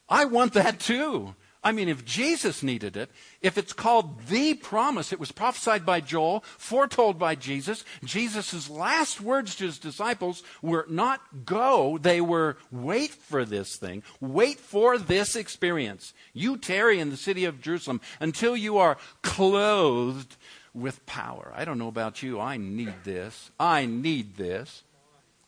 I 0.09 0.25
want 0.25 0.53
that 0.53 0.79
too. 0.79 1.35
I 1.63 1.71
mean, 1.71 1.89
if 1.89 2.03
Jesus 2.03 2.63
needed 2.63 2.97
it, 2.97 3.11
if 3.41 3.55
it's 3.55 3.73
called 3.73 4.27
the 4.27 4.55
promise, 4.55 5.13
it 5.13 5.19
was 5.19 5.31
prophesied 5.31 5.85
by 5.85 6.01
Joel, 6.01 6.43
foretold 6.57 7.19
by 7.19 7.35
Jesus. 7.35 7.85
Jesus' 8.03 8.67
last 8.67 9.21
words 9.21 9.55
to 9.55 9.65
his 9.65 9.77
disciples 9.77 10.41
were 10.63 10.87
not 10.89 11.45
go, 11.45 11.99
they 11.99 12.19
were 12.19 12.57
wait 12.71 13.11
for 13.11 13.45
this 13.45 13.75
thing, 13.75 14.01
wait 14.19 14.59
for 14.59 14.97
this 14.97 15.35
experience. 15.35 16.13
You 16.33 16.57
tarry 16.57 16.99
in 16.99 17.11
the 17.11 17.17
city 17.17 17.45
of 17.45 17.61
Jerusalem 17.61 18.01
until 18.19 18.57
you 18.57 18.79
are 18.79 18.97
clothed 19.21 20.37
with 20.73 21.05
power. 21.05 21.53
I 21.55 21.63
don't 21.63 21.77
know 21.77 21.89
about 21.89 22.23
you, 22.23 22.39
I 22.39 22.57
need 22.57 23.03
this. 23.03 23.51
I 23.59 23.85
need 23.85 24.35
this. 24.35 24.81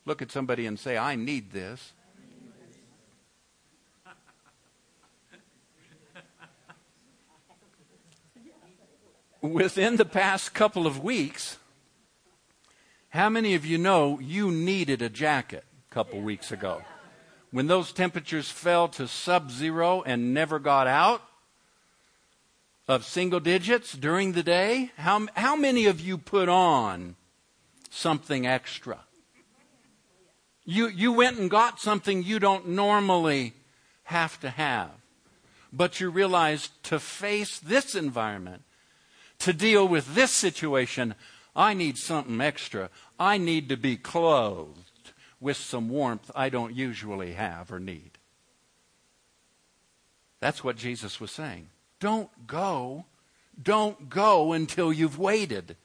Look 0.05 0.21
at 0.21 0.31
somebody 0.31 0.67
and 0.67 0.77
say, 0.77 0.97
I 0.97 1.15
need 1.15 1.53
this. 1.53 1.93
Within 9.43 9.97
the 9.97 10.05
past 10.05 10.53
couple 10.53 10.87
of 10.87 11.03
weeks, 11.03 11.57
how 13.09 13.29
many 13.29 13.53
of 13.53 13.65
you 13.65 13.77
know 13.77 14.17
you 14.19 14.49
needed 14.49 15.01
a 15.01 15.09
jacket 15.09 15.65
a 15.91 15.93
couple 15.93 16.21
weeks 16.21 16.51
ago? 16.51 16.81
When 17.51 17.67
those 17.67 17.91
temperatures 17.91 18.49
fell 18.49 18.87
to 18.89 19.07
sub 19.07 19.51
zero 19.51 20.01
and 20.01 20.33
never 20.33 20.57
got 20.57 20.87
out 20.87 21.21
of 22.87 23.05
single 23.05 23.39
digits 23.39 23.93
during 23.93 24.31
the 24.31 24.43
day, 24.43 24.91
how, 24.97 25.27
how 25.35 25.55
many 25.55 25.85
of 25.85 25.99
you 25.99 26.17
put 26.17 26.49
on 26.49 27.15
something 27.91 28.47
extra? 28.47 29.01
You, 30.65 30.87
you 30.87 31.11
went 31.11 31.37
and 31.37 31.49
got 31.49 31.79
something 31.79 32.23
you 32.23 32.39
don't 32.39 32.69
normally 32.69 33.53
have 34.05 34.39
to 34.39 34.49
have. 34.49 34.89
But 35.71 35.99
you 35.99 36.09
realized 36.09 36.71
to 36.85 36.99
face 36.99 37.59
this 37.59 37.93
environment, 37.93 38.63
to 39.43 39.51
deal 39.51 39.85
with 39.85 40.15
this 40.15 40.31
situation, 40.31 41.15
I 41.53 41.73
need 41.73 41.97
something 41.97 42.39
extra. 42.39 42.89
I 43.19 43.37
need 43.37 43.67
to 43.69 43.75
be 43.75 43.97
clothed 43.97 45.11
with 45.41 45.57
some 45.57 45.89
warmth 45.89 46.31
I 46.33 46.47
don't 46.47 46.73
usually 46.73 47.33
have 47.33 47.69
or 47.69 47.79
need. 47.79 48.11
That's 50.39 50.63
what 50.63 50.77
Jesus 50.77 51.19
was 51.19 51.29
saying. 51.29 51.67
Don't 51.99 52.29
go. 52.47 53.03
Don't 53.61 54.09
go 54.09 54.53
until 54.53 54.93
you've 54.93 55.19
waited. 55.19 55.75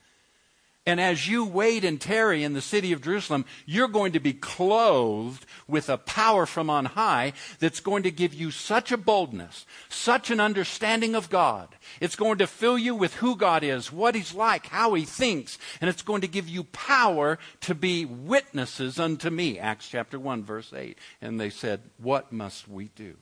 And 0.89 1.03
as 1.03 1.29
you 1.29 1.45
wait 1.45 1.85
and 1.85 2.01
tarry 2.01 2.43
in 2.43 2.55
the 2.55 2.63
city 2.63 2.93
of 2.93 3.03
Jerusalem, 3.03 3.45
you're 3.67 3.89
going 3.89 4.13
to 4.13 4.21
be 4.21 4.33
clothed 4.33 5.45
with 5.67 5.91
a 5.91 5.99
power 5.99 6.47
from 6.47 6.71
on 6.71 6.87
high 6.87 7.35
that's 7.59 7.81
going 7.81 8.05
to 8.05 8.11
give 8.11 8.33
you 8.33 8.51
such 8.51 8.91
a 8.91 8.97
boldness, 8.97 9.67
such 9.91 10.31
an 10.31 10.41
understanding 10.41 11.15
of 11.15 11.29
God. 11.29 11.69
It's 12.01 12.17
going 12.17 12.39
to 12.39 12.47
fill 12.47 12.79
you 12.79 12.95
with 12.95 13.17
who 13.17 13.37
God 13.37 13.65
is, 13.65 13.93
what 13.93 14.15
He's 14.15 14.33
like, 14.33 14.69
how 14.69 14.95
He 14.95 15.05
thinks, 15.05 15.59
and 15.83 15.91
it's 15.91 16.01
going 16.01 16.23
to 16.23 16.27
give 16.27 16.49
you 16.49 16.65
power 16.65 17.39
to 17.61 17.75
be 17.75 18.07
witnesses 18.07 18.99
unto 18.99 19.29
me. 19.29 19.59
Acts 19.59 19.91
chapter 19.91 20.19
1, 20.19 20.43
verse 20.43 20.73
8. 20.73 20.97
And 21.21 21.39
they 21.39 21.51
said, 21.51 21.83
What 21.99 22.33
must 22.33 22.67
we 22.67 22.87
do? 22.97 23.19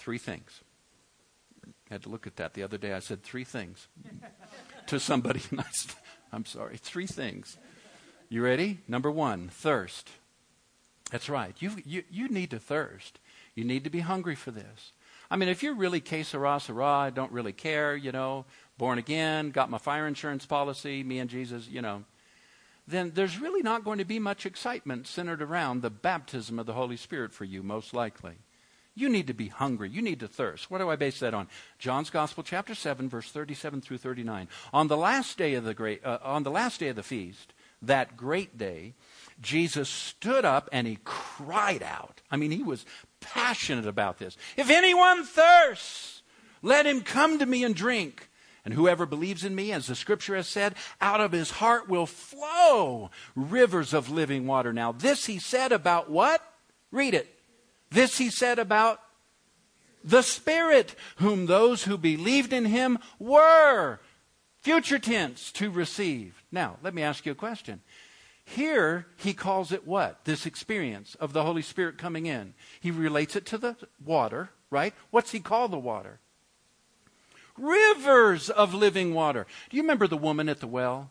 Three 0.00 0.18
things. 0.18 0.62
I 1.90 1.94
had 1.94 2.02
to 2.04 2.08
look 2.08 2.26
at 2.26 2.36
that 2.36 2.54
the 2.54 2.62
other 2.62 2.78
day. 2.78 2.92
I 2.92 3.00
said 3.00 3.22
three 3.22 3.44
things 3.44 3.88
to 4.86 5.00
somebody 5.00 5.40
nice. 5.50 5.88
I'm 6.32 6.44
sorry. 6.44 6.76
Three 6.76 7.06
things. 7.06 7.58
You 8.28 8.44
ready? 8.44 8.78
Number 8.86 9.10
one, 9.10 9.48
thirst. 9.48 10.08
That's 11.10 11.28
right. 11.28 11.54
You, 11.58 11.72
you, 11.84 12.04
you 12.08 12.28
need 12.28 12.50
to 12.50 12.60
thirst. 12.60 13.18
You 13.56 13.64
need 13.64 13.82
to 13.84 13.90
be 13.90 14.00
hungry 14.00 14.36
for 14.36 14.52
this. 14.52 14.92
I 15.30 15.36
mean, 15.36 15.48
if 15.48 15.62
you're 15.62 15.74
really 15.74 16.00
que 16.00 16.22
sera, 16.22 16.60
sera, 16.60 16.86
I 16.86 17.10
don't 17.10 17.32
really 17.32 17.52
care, 17.52 17.96
you 17.96 18.12
know, 18.12 18.44
born 18.78 18.98
again, 18.98 19.50
got 19.50 19.70
my 19.70 19.78
fire 19.78 20.06
insurance 20.06 20.46
policy, 20.46 21.02
me 21.02 21.18
and 21.18 21.30
Jesus, 21.30 21.68
you 21.68 21.82
know, 21.82 22.04
then 22.86 23.12
there's 23.14 23.38
really 23.38 23.62
not 23.62 23.84
going 23.84 23.98
to 23.98 24.04
be 24.04 24.18
much 24.18 24.46
excitement 24.46 25.06
centered 25.06 25.42
around 25.42 25.82
the 25.82 25.90
baptism 25.90 26.58
of 26.58 26.66
the 26.66 26.72
Holy 26.72 26.96
Spirit 26.96 27.32
for 27.32 27.44
you, 27.44 27.62
most 27.62 27.94
likely. 27.94 28.38
You 28.94 29.08
need 29.08 29.28
to 29.28 29.34
be 29.34 29.48
hungry. 29.48 29.88
You 29.88 30.02
need 30.02 30.20
to 30.20 30.28
thirst. 30.28 30.70
What 30.70 30.78
do 30.78 30.90
I 30.90 30.96
base 30.96 31.20
that 31.20 31.34
on? 31.34 31.48
John's 31.78 32.10
Gospel, 32.10 32.42
chapter 32.42 32.74
7, 32.74 33.08
verse 33.08 33.30
37 33.30 33.80
through 33.80 33.98
39. 33.98 34.48
On 34.72 34.88
the 34.88 34.96
last 34.96 35.38
day 35.38 35.54
of 35.54 35.64
the, 35.64 35.74
great, 35.74 36.04
uh, 36.04 36.18
on 36.22 36.42
the, 36.42 36.50
last 36.50 36.80
day 36.80 36.88
of 36.88 36.96
the 36.96 37.02
feast, 37.02 37.54
that 37.82 38.16
great 38.16 38.58
day, 38.58 38.94
Jesus 39.40 39.88
stood 39.88 40.44
up 40.44 40.68
and 40.72 40.86
he 40.86 40.98
cried 41.04 41.82
out. 41.82 42.20
I 42.30 42.36
mean, 42.36 42.50
he 42.50 42.62
was 42.62 42.84
passionate 43.20 43.86
about 43.86 44.18
this. 44.18 44.36
If 44.56 44.70
anyone 44.70 45.24
thirsts, 45.24 46.22
let 46.60 46.84
him 46.84 47.00
come 47.00 47.38
to 47.38 47.46
me 47.46 47.64
and 47.64 47.74
drink. 47.74 48.28
And 48.64 48.74
whoever 48.74 49.06
believes 49.06 49.44
in 49.44 49.54
me, 49.54 49.72
as 49.72 49.86
the 49.86 49.94
scripture 49.94 50.36
has 50.36 50.46
said, 50.46 50.74
out 51.00 51.20
of 51.20 51.32
his 51.32 51.50
heart 51.50 51.88
will 51.88 52.06
flow 52.06 53.10
rivers 53.34 53.94
of 53.94 54.10
living 54.10 54.46
water. 54.46 54.72
Now, 54.72 54.92
this 54.92 55.24
he 55.24 55.38
said 55.38 55.72
about 55.72 56.10
what? 56.10 56.42
Read 56.90 57.14
it. 57.14 57.39
This 57.90 58.18
he 58.18 58.30
said 58.30 58.58
about 58.58 59.00
the 60.02 60.22
Spirit, 60.22 60.94
whom 61.16 61.46
those 61.46 61.84
who 61.84 61.98
believed 61.98 62.52
in 62.52 62.66
him 62.66 62.98
were 63.18 64.00
Future 64.60 64.98
tense, 64.98 65.50
to 65.52 65.70
receive. 65.70 66.42
Now, 66.52 66.76
let 66.82 66.92
me 66.92 67.02
ask 67.02 67.24
you 67.24 67.32
a 67.32 67.36
question. 67.36 67.80
Here, 68.44 69.06
he 69.16 69.32
calls 69.32 69.72
it 69.72 69.86
what? 69.86 70.24
This 70.24 70.44
experience 70.44 71.14
of 71.14 71.32
the 71.32 71.44
Holy 71.44 71.62
Spirit 71.62 71.96
coming 71.96 72.26
in. 72.26 72.52
He 72.78 72.90
relates 72.90 73.36
it 73.36 73.46
to 73.46 73.58
the 73.58 73.76
water, 74.04 74.50
right? 74.70 74.92
What's 75.10 75.30
he 75.30 75.40
call 75.40 75.68
the 75.68 75.78
water? 75.78 76.20
Rivers 77.56 78.50
of 78.50 78.74
living 78.74 79.14
water. 79.14 79.46
Do 79.70 79.76
you 79.76 79.82
remember 79.82 80.06
the 80.06 80.16
woman 80.18 80.48
at 80.48 80.60
the 80.60 80.66
well? 80.66 81.10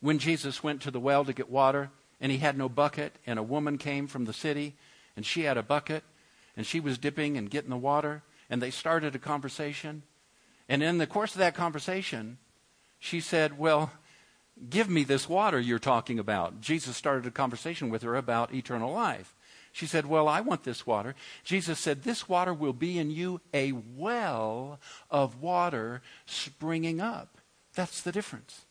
When 0.00 0.18
Jesus 0.18 0.62
went 0.62 0.82
to 0.82 0.90
the 0.90 1.00
well 1.00 1.24
to 1.24 1.32
get 1.32 1.50
water 1.50 1.90
and 2.20 2.32
he 2.32 2.38
had 2.38 2.58
no 2.58 2.68
bucket, 2.68 3.16
and 3.26 3.38
a 3.38 3.44
woman 3.44 3.78
came 3.78 4.08
from 4.08 4.24
the 4.24 4.32
city 4.32 4.76
and 5.16 5.24
she 5.24 5.42
had 5.42 5.56
a 5.56 5.62
bucket 5.62 6.04
and 6.56 6.66
she 6.66 6.80
was 6.80 6.98
dipping 6.98 7.36
and 7.36 7.50
getting 7.50 7.70
the 7.70 7.76
water, 7.76 8.22
and 8.48 8.60
they 8.60 8.70
started 8.70 9.14
a 9.14 9.18
conversation. 9.18 10.02
And 10.68 10.82
in 10.82 10.98
the 10.98 11.06
course 11.06 11.32
of 11.32 11.38
that 11.38 11.54
conversation, 11.54 12.38
she 12.98 13.20
said, 13.20 13.58
Well, 13.58 13.92
give 14.68 14.90
me 14.90 15.04
this 15.04 15.28
water 15.28 15.58
you're 15.58 15.78
talking 15.78 16.18
about. 16.18 16.60
Jesus 16.60 16.96
started 16.96 17.26
a 17.26 17.30
conversation 17.30 17.88
with 17.88 18.02
her 18.02 18.16
about 18.16 18.52
eternal 18.52 18.92
life. 18.92 19.34
She 19.72 19.86
said, 19.86 20.06
Well, 20.06 20.28
I 20.28 20.40
want 20.40 20.64
this 20.64 20.86
water. 20.86 21.14
Jesus 21.44 21.78
said, 21.78 22.02
This 22.02 22.28
water 22.28 22.52
will 22.52 22.72
be 22.72 22.98
in 22.98 23.10
you 23.10 23.40
a 23.54 23.72
well 23.72 24.80
of 25.10 25.40
water 25.40 26.02
springing 26.26 27.00
up. 27.00 27.38
That's 27.74 28.02
the 28.02 28.12
difference. 28.12 28.66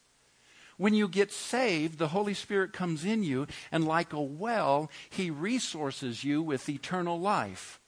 When 0.80 0.94
you 0.94 1.10
get 1.10 1.34
saved, 1.34 2.00
the 2.00 2.08
Holy 2.08 2.34
Spirit 2.34 2.72
comes 2.72 3.04
in 3.04 3.22
you, 3.22 3.48
and 3.70 3.86
like 3.86 4.14
a 4.14 4.22
well, 4.22 4.90
He 5.10 5.30
resources 5.30 6.24
you 6.24 6.42
with 6.42 6.70
eternal 6.70 7.20
life. 7.20 7.82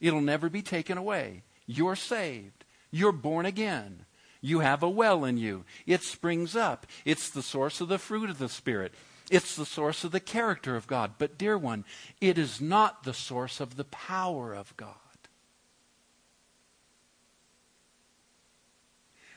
It'll 0.00 0.22
never 0.22 0.48
be 0.48 0.62
taken 0.62 0.96
away. 0.96 1.42
You're 1.66 1.94
saved. 1.94 2.64
You're 2.90 3.12
born 3.12 3.44
again. 3.44 4.06
You 4.40 4.60
have 4.60 4.82
a 4.82 4.88
well 4.88 5.26
in 5.26 5.36
you. 5.36 5.66
It 5.84 6.02
springs 6.02 6.56
up. 6.56 6.86
It's 7.04 7.28
the 7.28 7.42
source 7.42 7.82
of 7.82 7.88
the 7.88 7.98
fruit 7.98 8.30
of 8.30 8.38
the 8.38 8.48
Spirit. 8.48 8.94
It's 9.30 9.54
the 9.54 9.66
source 9.66 10.04
of 10.04 10.10
the 10.10 10.20
character 10.20 10.74
of 10.74 10.86
God. 10.86 11.16
But, 11.18 11.36
dear 11.36 11.58
one, 11.58 11.84
it 12.18 12.38
is 12.38 12.62
not 12.62 13.04
the 13.04 13.12
source 13.12 13.60
of 13.60 13.76
the 13.76 13.84
power 13.84 14.54
of 14.54 14.74
God. 14.78 14.94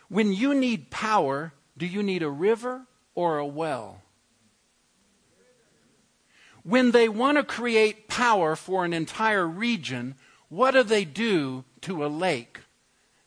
When 0.08 0.32
you 0.32 0.54
need 0.54 0.92
power, 0.92 1.52
do 1.78 1.86
you 1.86 2.04
need 2.04 2.24
a 2.24 2.30
river 2.30 2.86
or 3.16 3.38
a 3.38 3.46
well? 3.46 4.02
When 6.64 6.92
they 6.92 7.10
want 7.10 7.38
to 7.38 7.44
create 7.44 8.08
power 8.08 8.56
for 8.56 8.86
an 8.86 8.94
entire 8.94 9.48
region, 9.48 10.16
what 10.50 10.72
do 10.72 10.84
they 10.84 11.06
do 11.06 11.64
to 11.82 12.06
a 12.06 12.08
lake 12.08 12.60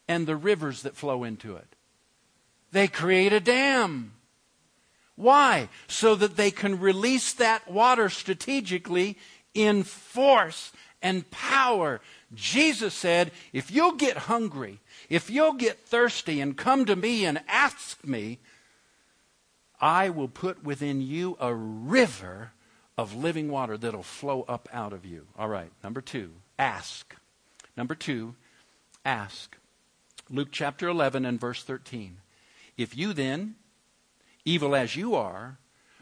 and 0.06 0.26
the 0.26 0.36
rivers 0.36 0.82
that 0.82 0.94
flow 0.94 1.24
into 1.24 1.56
it? 1.56 1.74
They 2.70 2.86
create 2.86 3.32
a 3.32 3.40
dam. 3.40 4.12
Why? 5.16 5.68
So 5.88 6.14
that 6.16 6.36
they 6.36 6.50
can 6.50 6.78
release 6.78 7.32
that 7.34 7.70
water 7.70 8.08
strategically 8.08 9.16
in 9.52 9.84
force 9.84 10.72
and 11.00 11.30
power. 11.30 12.00
Jesus 12.34 12.94
said, 12.94 13.30
if 13.52 13.70
you'll 13.70 13.92
get 13.92 14.16
hungry, 14.16 14.80
if 15.08 15.30
you'll 15.30 15.54
get 15.54 15.86
thirsty 15.86 16.40
and 16.40 16.56
come 16.56 16.84
to 16.86 16.96
me 16.96 17.24
and 17.24 17.42
ask 17.48 18.04
me, 18.04 18.38
I 19.80 20.08
will 20.10 20.28
put 20.28 20.64
within 20.64 21.00
you 21.00 21.36
a 21.40 21.54
river 21.54 22.52
of 22.96 23.14
living 23.14 23.50
water 23.50 23.76
that'll 23.76 24.02
flow 24.02 24.44
up 24.48 24.68
out 24.72 24.92
of 24.92 25.04
you. 25.04 25.26
All 25.38 25.48
right, 25.48 25.70
number 25.82 26.00
two, 26.00 26.32
ask. 26.58 27.14
Number 27.76 27.94
two, 27.94 28.34
ask. 29.04 29.56
Luke 30.30 30.48
chapter 30.50 30.88
11 30.88 31.24
and 31.24 31.40
verse 31.40 31.62
13. 31.62 32.18
If 32.76 32.96
you 32.96 33.12
then, 33.12 33.56
evil 34.44 34.74
as 34.74 34.96
you 34.96 35.14
are, 35.14 35.58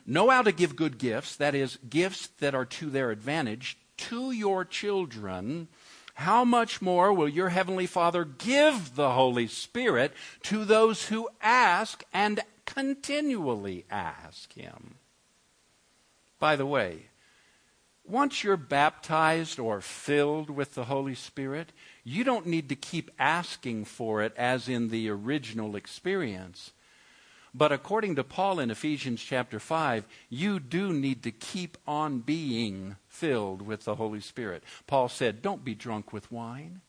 know 0.07 0.31
how 0.31 0.43
to 0.43 0.53
give 0.53 0.77
good 0.77 0.99
gifts, 0.99 1.37
that 1.37 1.55
is, 1.55 1.79
gifts 1.89 2.29
that 2.39 2.55
are 2.55 2.65
to 2.67 2.91
their 2.91 3.11
advantage, 3.11 3.79
to 3.97 4.33
your 4.33 4.65
children, 4.65 5.69
how 6.15 6.45
much 6.45 6.83
more 6.83 7.13
will 7.13 7.29
your 7.29 7.49
heavenly 7.49 7.87
Father 7.87 8.25
give 8.25 8.95
the 8.95 9.13
Holy 9.13 9.47
Spirit 9.47 10.13
to 10.45 10.65
those 10.65 11.07
who 11.07 11.29
ask 11.41 12.05
and 12.13 12.41
continually 12.67 13.85
ask 13.91 14.53
Him? 14.53 14.97
By 16.39 16.57
the 16.57 16.67
way, 16.67 17.07
once 18.05 18.43
you're 18.43 18.57
baptized 18.57 19.59
or 19.59 19.81
filled 19.81 20.51
with 20.51 20.75
the 20.75 20.85
Holy 20.85 21.15
Spirit, 21.15 21.73
you 22.05 22.25
don't 22.25 22.47
need 22.47 22.69
to 22.69 22.77
keep 22.77 23.11
asking 23.19 23.85
for 23.85 24.23
it 24.23 24.35
as 24.37 24.69
in 24.69 24.89
the 24.89 25.09
original 25.09 25.77
experience. 25.77 26.73
But 27.55 27.71
according 27.71 28.17
to 28.17 28.25
Paul 28.25 28.61
in 28.61 28.71
Ephesians 28.71 29.23
chapter 29.23 29.61
5, 29.61 30.07
you 30.31 30.59
do 30.59 30.93
need 30.93 31.23
to 31.25 31.31
keep 31.31 31.77
on 31.87 32.21
being 32.21 32.97
filled 33.09 33.61
with 33.61 33.85
the 33.85 33.97
Holy 33.97 34.21
Spirit. 34.21 34.65
Paul 34.87 35.11
said, 35.11 35.43
Don't 35.43 35.63
be 35.63 35.75
drunk 35.75 36.15
with 36.15 36.33
wine. 36.33 36.81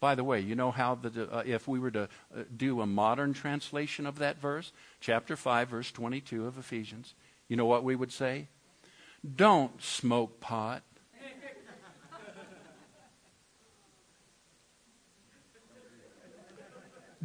By 0.00 0.16
the 0.16 0.24
way, 0.24 0.40
you 0.40 0.54
know 0.56 0.72
how 0.72 0.96
the, 0.96 1.32
uh, 1.32 1.42
if 1.46 1.66
we 1.68 1.78
were 1.78 1.92
to 1.92 2.02
uh, 2.02 2.42
do 2.54 2.80
a 2.80 2.86
modern 2.86 3.32
translation 3.32 4.04
of 4.04 4.18
that 4.18 4.38
verse, 4.40 4.72
chapter 5.00 5.36
5, 5.36 5.68
verse 5.68 5.90
22 5.92 6.44
of 6.46 6.58
Ephesians, 6.58 7.14
you 7.48 7.56
know 7.56 7.66
what 7.66 7.84
we 7.84 7.96
would 7.96 8.12
say? 8.12 8.48
Don't 9.36 9.80
smoke 9.82 10.40
pot. 10.40 10.82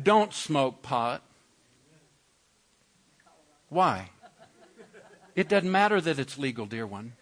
Don't 0.01 0.33
smoke 0.33 0.81
pot. 0.81 1.23
Why? 3.71 4.09
It 5.35 5.49
doesn't 5.49 5.71
matter 5.71 5.99
that 5.99 6.19
it's 6.19 6.37
legal, 6.37 6.67
dear 6.67 6.85
one. 6.85 7.13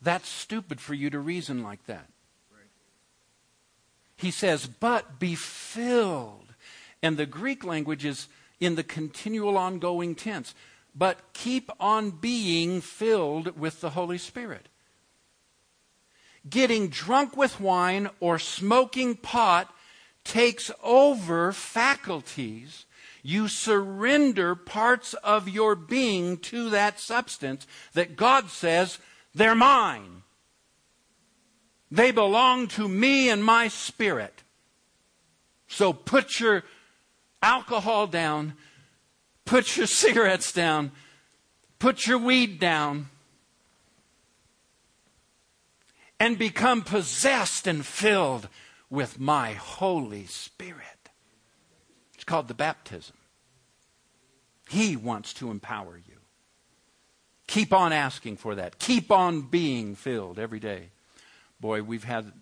That's 0.00 0.28
stupid 0.28 0.80
for 0.80 0.94
you 0.94 1.10
to 1.10 1.20
reason 1.20 1.62
like 1.62 1.86
that. 1.86 2.08
He 4.16 4.32
says, 4.32 4.66
but 4.66 5.20
be 5.20 5.36
filled. 5.36 6.54
And 7.02 7.16
the 7.16 7.26
Greek 7.26 7.64
language 7.64 8.04
is 8.04 8.26
in 8.58 8.74
the 8.74 8.82
continual 8.82 9.56
ongoing 9.56 10.16
tense 10.16 10.54
but 10.94 11.32
keep 11.32 11.70
on 11.80 12.10
being 12.10 12.80
filled 12.80 13.58
with 13.58 13.80
the 13.80 13.90
Holy 13.90 14.18
Spirit. 14.18 14.68
Getting 16.48 16.88
drunk 16.88 17.36
with 17.36 17.60
wine 17.60 18.10
or 18.20 18.38
smoking 18.38 19.16
pot 19.16 19.72
takes 20.24 20.70
over 20.82 21.52
faculties. 21.52 22.86
You 23.22 23.48
surrender 23.48 24.54
parts 24.54 25.14
of 25.14 25.48
your 25.48 25.74
being 25.74 26.38
to 26.38 26.70
that 26.70 26.98
substance 26.98 27.66
that 27.94 28.16
God 28.16 28.48
says, 28.48 28.98
they're 29.34 29.54
mine. 29.54 30.22
They 31.90 32.10
belong 32.10 32.68
to 32.68 32.88
me 32.88 33.28
and 33.28 33.44
my 33.44 33.68
spirit. 33.68 34.42
So 35.68 35.92
put 35.92 36.40
your 36.40 36.64
alcohol 37.42 38.06
down 38.06 38.54
Put 39.44 39.76
your 39.76 39.86
cigarettes 40.02 40.52
down. 40.52 40.92
Put 41.78 42.06
your 42.06 42.18
weed 42.18 42.58
down. 42.58 43.08
And 46.18 46.38
become 46.38 46.82
possessed 46.82 47.66
and 47.66 47.84
filled 47.84 48.48
with 48.92 49.18
my 49.18 49.54
Holy 49.54 50.26
Spirit. 50.26 51.08
It's 52.14 52.24
called 52.24 52.46
the 52.46 52.54
baptism. 52.54 53.16
He 54.68 54.96
wants 54.96 55.32
to 55.34 55.50
empower 55.50 55.96
you. 55.96 56.18
Keep 57.46 57.72
on 57.72 57.94
asking 57.94 58.36
for 58.36 58.54
that. 58.54 58.78
Keep 58.78 59.10
on 59.10 59.48
being 59.48 59.94
filled 59.94 60.38
every 60.38 60.60
day. 60.60 60.90
Boy, 61.58 61.82
we've 61.82 62.04
had 62.04 62.32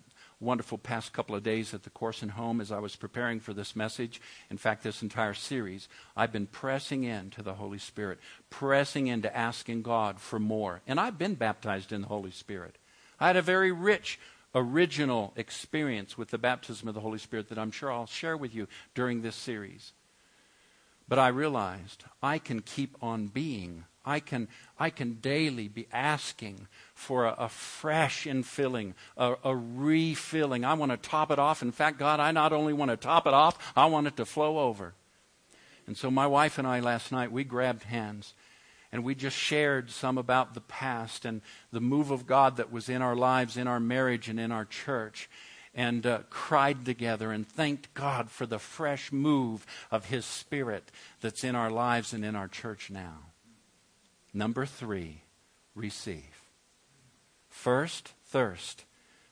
wonderful 0.41 0.77
past 0.77 1.13
couple 1.13 1.35
of 1.35 1.43
days 1.43 1.73
at 1.73 1.83
the 1.83 1.89
course 1.89 2.21
and 2.21 2.31
home 2.31 2.59
as 2.59 2.69
I 2.69 2.79
was 2.79 2.97
preparing 2.97 3.39
for 3.39 3.53
this 3.53 3.73
message. 3.73 4.19
In 4.49 4.57
fact, 4.57 4.83
this 4.83 5.01
entire 5.01 5.33
series, 5.33 5.87
I've 6.17 6.33
been 6.33 6.47
pressing 6.47 7.05
into 7.05 7.41
the 7.41 7.53
Holy 7.53 7.77
Spirit, 7.77 8.19
pressing 8.49 9.07
into 9.07 9.33
asking 9.33 9.83
God 9.83 10.19
for 10.19 10.37
more. 10.37 10.81
And 10.85 10.99
I've 10.99 11.17
been 11.17 11.35
baptized 11.35 11.93
in 11.93 12.01
the 12.01 12.07
Holy 12.07 12.31
Spirit. 12.31 12.77
I 13.21 13.27
had 13.27 13.37
a 13.37 13.41
very 13.41 13.71
rich, 13.71 14.19
original 14.53 15.33
experience 15.35 16.17
with 16.17 16.29
the 16.29 16.37
baptism 16.37 16.87
of 16.87 16.93
the 16.93 17.01
Holy 17.01 17.17
Spirit 17.17 17.49
that 17.49 17.57
I'm 17.57 17.71
sure 17.71 17.91
I'll 17.91 18.05
share 18.05 18.37
with 18.37 18.53
you 18.53 18.67
during 18.93 19.21
this 19.21 19.35
series. 19.35 19.93
But 21.07 21.19
I 21.19 21.27
realized 21.27 22.05
I 22.23 22.37
can 22.37 22.61
keep 22.61 22.95
on 23.01 23.27
being. 23.27 23.85
I 24.05 24.19
can, 24.19 24.47
I 24.79 24.89
can 24.89 25.15
daily 25.15 25.67
be 25.67 25.87
asking 25.91 26.67
for 26.95 27.25
a, 27.25 27.35
a 27.37 27.49
fresh 27.49 28.25
infilling, 28.25 28.93
a, 29.17 29.35
a 29.43 29.55
refilling. 29.55 30.65
I 30.65 30.73
want 30.73 30.91
to 30.91 30.97
top 30.97 31.29
it 31.31 31.37
off. 31.37 31.61
In 31.61 31.71
fact, 31.71 31.99
God, 31.99 32.19
I 32.19 32.31
not 32.31 32.53
only 32.53 32.73
want 32.73 32.91
to 32.91 32.97
top 32.97 33.27
it 33.27 33.33
off, 33.33 33.73
I 33.75 33.85
want 33.85 34.07
it 34.07 34.17
to 34.17 34.25
flow 34.25 34.59
over. 34.59 34.93
And 35.85 35.97
so 35.97 36.09
my 36.09 36.27
wife 36.27 36.57
and 36.57 36.67
I 36.67 36.79
last 36.79 37.11
night, 37.11 37.31
we 37.31 37.43
grabbed 37.43 37.83
hands 37.83 38.33
and 38.91 39.03
we 39.03 39.15
just 39.15 39.37
shared 39.37 39.89
some 39.89 40.17
about 40.17 40.53
the 40.53 40.61
past 40.61 41.25
and 41.25 41.41
the 41.71 41.79
move 41.79 42.11
of 42.11 42.27
God 42.27 42.57
that 42.57 42.71
was 42.71 42.89
in 42.89 43.01
our 43.01 43.15
lives, 43.15 43.57
in 43.57 43.67
our 43.67 43.79
marriage, 43.79 44.27
and 44.29 44.39
in 44.39 44.51
our 44.51 44.65
church. 44.65 45.29
and 45.73 46.05
uh, 46.05 46.19
cried 46.29 46.85
together 46.85 47.31
and 47.31 47.47
thanked 47.47 47.93
God 47.93 48.29
for 48.29 48.45
the 48.45 48.59
fresh 48.59 49.11
move 49.11 49.65
of 49.89 50.05
His 50.07 50.25
Spirit 50.25 50.91
that's 51.21 51.43
in 51.43 51.55
our 51.55 51.69
lives 51.71 52.13
and 52.13 52.25
in 52.25 52.35
our 52.35 52.47
church 52.47 52.89
now. 52.89 53.19
Number 54.33 54.65
three, 54.65 55.21
receive. 55.75 56.41
First, 57.49 58.13
thirst. 58.25 58.83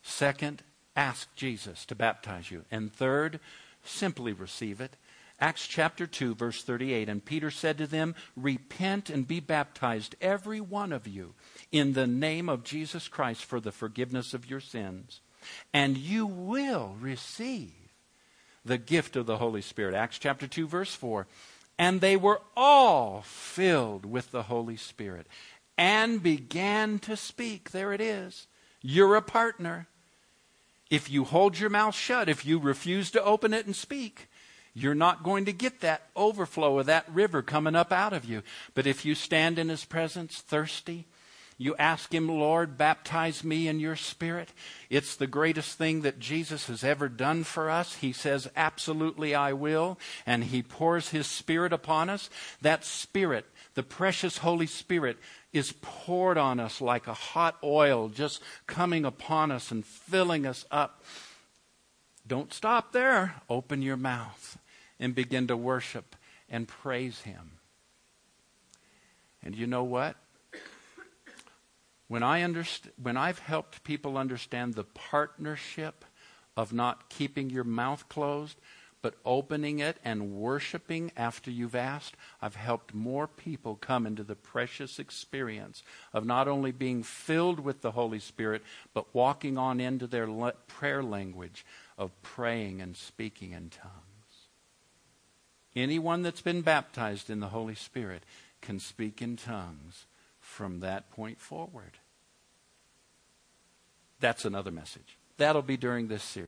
Second, 0.02 0.64
ask 0.96 1.34
Jesus 1.36 1.86
to 1.86 1.96
baptize 1.96 2.52
you. 2.52 2.64
And 2.72 2.92
third, 2.92 3.40
simply 3.84 4.34
receive 4.34 4.82
it. 4.82 4.96
Acts 5.42 5.66
chapter 5.66 6.06
2, 6.06 6.36
verse 6.36 6.64
38. 6.64 7.08
And 7.08 7.24
Peter 7.24 7.50
said 7.50 7.78
to 7.78 7.88
them, 7.88 8.16
Repent 8.36 9.10
and 9.10 9.28
be 9.28 9.40
baptized, 9.40 10.16
every 10.20 10.60
one 10.60 10.92
of 10.92 11.08
you, 11.08 11.34
in 11.72 11.94
the 11.94 12.08
name 12.08 12.50
of 12.50 12.64
Jesus 12.64 13.08
Christ 13.08 13.46
for 13.46 13.60
the 13.60 13.72
forgiveness 13.72 14.34
of 14.34 14.50
your 14.50 14.60
sins, 14.60 15.22
and 15.74 15.98
you 15.98 16.26
will 16.26 16.96
receive 17.00 17.74
the 18.66 18.78
gift 18.78 19.16
of 19.16 19.26
the 19.26 19.38
Holy 19.38 19.62
Spirit. 19.62 19.96
Acts 19.96 20.20
chapter 20.20 20.48
2, 20.48 20.68
verse 20.68 20.94
4. 20.94 21.28
And 21.78 22.02
they 22.02 22.18
were 22.18 22.42
all 22.58 23.22
filled 23.22 24.06
with 24.06 24.32
the 24.32 24.44
Holy 24.44 24.76
Spirit 24.76 25.28
and 25.78 26.22
began 26.22 27.00
to 27.00 27.16
speak. 27.16 27.72
There 27.72 27.94
it 27.94 28.02
is. 28.02 28.48
You're 28.82 29.16
a 29.16 29.22
partner. 29.22 29.88
If 30.90 31.10
you 31.10 31.24
hold 31.24 31.58
your 31.58 31.70
mouth 31.70 31.96
shut, 31.96 32.28
if 32.28 32.46
you 32.46 32.60
refuse 32.60 33.12
to 33.12 33.24
open 33.24 33.54
it 33.54 33.66
and 33.66 33.76
speak, 33.76 34.29
you're 34.80 34.96
not 34.96 35.24
going 35.24 35.46
to 35.46 35.54
get 35.54 35.82
that 35.82 36.04
overflow 36.16 36.80
of 36.80 36.86
that 36.86 37.10
river 37.12 37.42
coming 37.42 37.76
up 37.76 37.92
out 37.92 38.14
of 38.14 38.26
you. 38.26 38.44
But 38.74 38.88
if 38.88 39.04
you 39.04 39.16
stand 39.16 39.60
in 39.60 39.70
His 39.70 39.84
presence 39.84 40.40
thirsty, 40.40 41.06
you 41.58 41.76
ask 41.76 42.14
Him, 42.14 42.30
Lord, 42.30 42.78
baptize 42.78 43.44
me 43.44 43.68
in 43.68 43.82
your 43.82 43.98
Spirit. 43.98 44.54
It's 44.90 45.18
the 45.18 45.28
greatest 45.28 45.78
thing 45.78 46.02
that 46.02 46.20
Jesus 46.20 46.68
has 46.68 46.86
ever 46.86 47.10
done 47.10 47.44
for 47.44 47.70
us. 47.70 47.96
He 47.96 48.14
says, 48.14 48.50
Absolutely, 48.56 49.36
I 49.36 49.52
will. 49.52 50.00
And 50.26 50.46
He 50.46 50.64
pours 50.64 51.10
His 51.10 51.28
Spirit 51.28 51.74
upon 51.74 52.10
us. 52.10 52.30
That 52.62 52.86
Spirit, 52.86 53.46
the 53.74 53.84
precious 53.84 54.38
Holy 54.38 54.68
Spirit, 54.68 55.18
is 55.52 55.74
poured 55.82 56.38
on 56.38 56.62
us 56.62 56.80
like 56.80 57.08
a 57.08 57.14
hot 57.14 57.58
oil, 57.62 58.08
just 58.08 58.42
coming 58.66 59.04
upon 59.04 59.52
us 59.52 59.72
and 59.72 59.86
filling 59.86 60.46
us 60.46 60.66
up. 60.72 61.04
Don't 62.26 62.54
stop 62.54 62.94
there. 62.94 63.42
Open 63.50 63.82
your 63.82 63.98
mouth 63.98 64.59
and 65.00 65.16
begin 65.16 65.48
to 65.48 65.58
worship 65.58 66.16
and 66.50 66.68
praise 66.68 67.22
Him. 67.22 67.60
And 69.44 69.56
you 69.56 69.68
know 69.68 69.84
what? 69.84 70.16
When, 72.08 72.24
I 72.24 72.42
underst- 72.42 72.90
when 73.02 73.18
I've 73.18 73.40
helped 73.40 73.84
people 73.84 74.18
understand 74.18 74.74
the 74.74 74.84
partnership 74.84 76.04
of 76.58 76.74
not 76.74 77.10
keeping 77.10 77.50
your 77.50 77.64
mouth 77.64 78.10
closed, 78.10 78.58
but 79.02 79.16
opening 79.24 79.80
it 79.80 79.98
and 80.04 80.34
worshiping 80.34 81.12
after 81.16 81.50
you've 81.50 81.76
asked, 81.76 82.16
I've 82.42 82.56
helped 82.56 82.94
more 82.94 83.28
people 83.28 83.76
come 83.76 84.06
into 84.06 84.24
the 84.24 84.36
precious 84.36 85.00
experience 85.00 85.84
of 86.12 86.26
not 86.26 86.48
only 86.48 86.72
being 86.72 87.04
filled 87.04 87.60
with 87.62 87.82
the 87.82 87.92
Holy 87.92 88.20
Spirit, 88.20 88.64
but 88.94 89.14
walking 89.14 89.58
on 89.58 89.80
into 89.80 90.06
their 90.08 90.30
le- 90.30 90.54
prayer 90.68 91.02
language 91.02 91.66
of 91.98 92.20
praying 92.22 92.82
and 92.82 92.98
speaking 92.98 93.54
in 93.54 93.70
tongues. 93.70 94.09
Anyone 95.82 96.24
that's 96.24 96.42
been 96.42 96.62
baptized 96.62 97.30
in 97.30 97.40
the 97.40 97.48
Holy 97.48 97.76
Spirit 97.76 98.24
can 98.62 98.80
speak 98.80 99.22
in 99.22 99.38
tongues 99.38 100.06
from 100.40 100.82
that 100.82 101.10
point 101.12 101.40
forward. 101.40 102.00
That's 104.20 104.46
another 104.46 104.72
message. 104.72 105.18
That'll 105.38 105.62
be 105.62 105.78
during 105.78 106.08
this 106.08 106.24
series. 106.24 106.38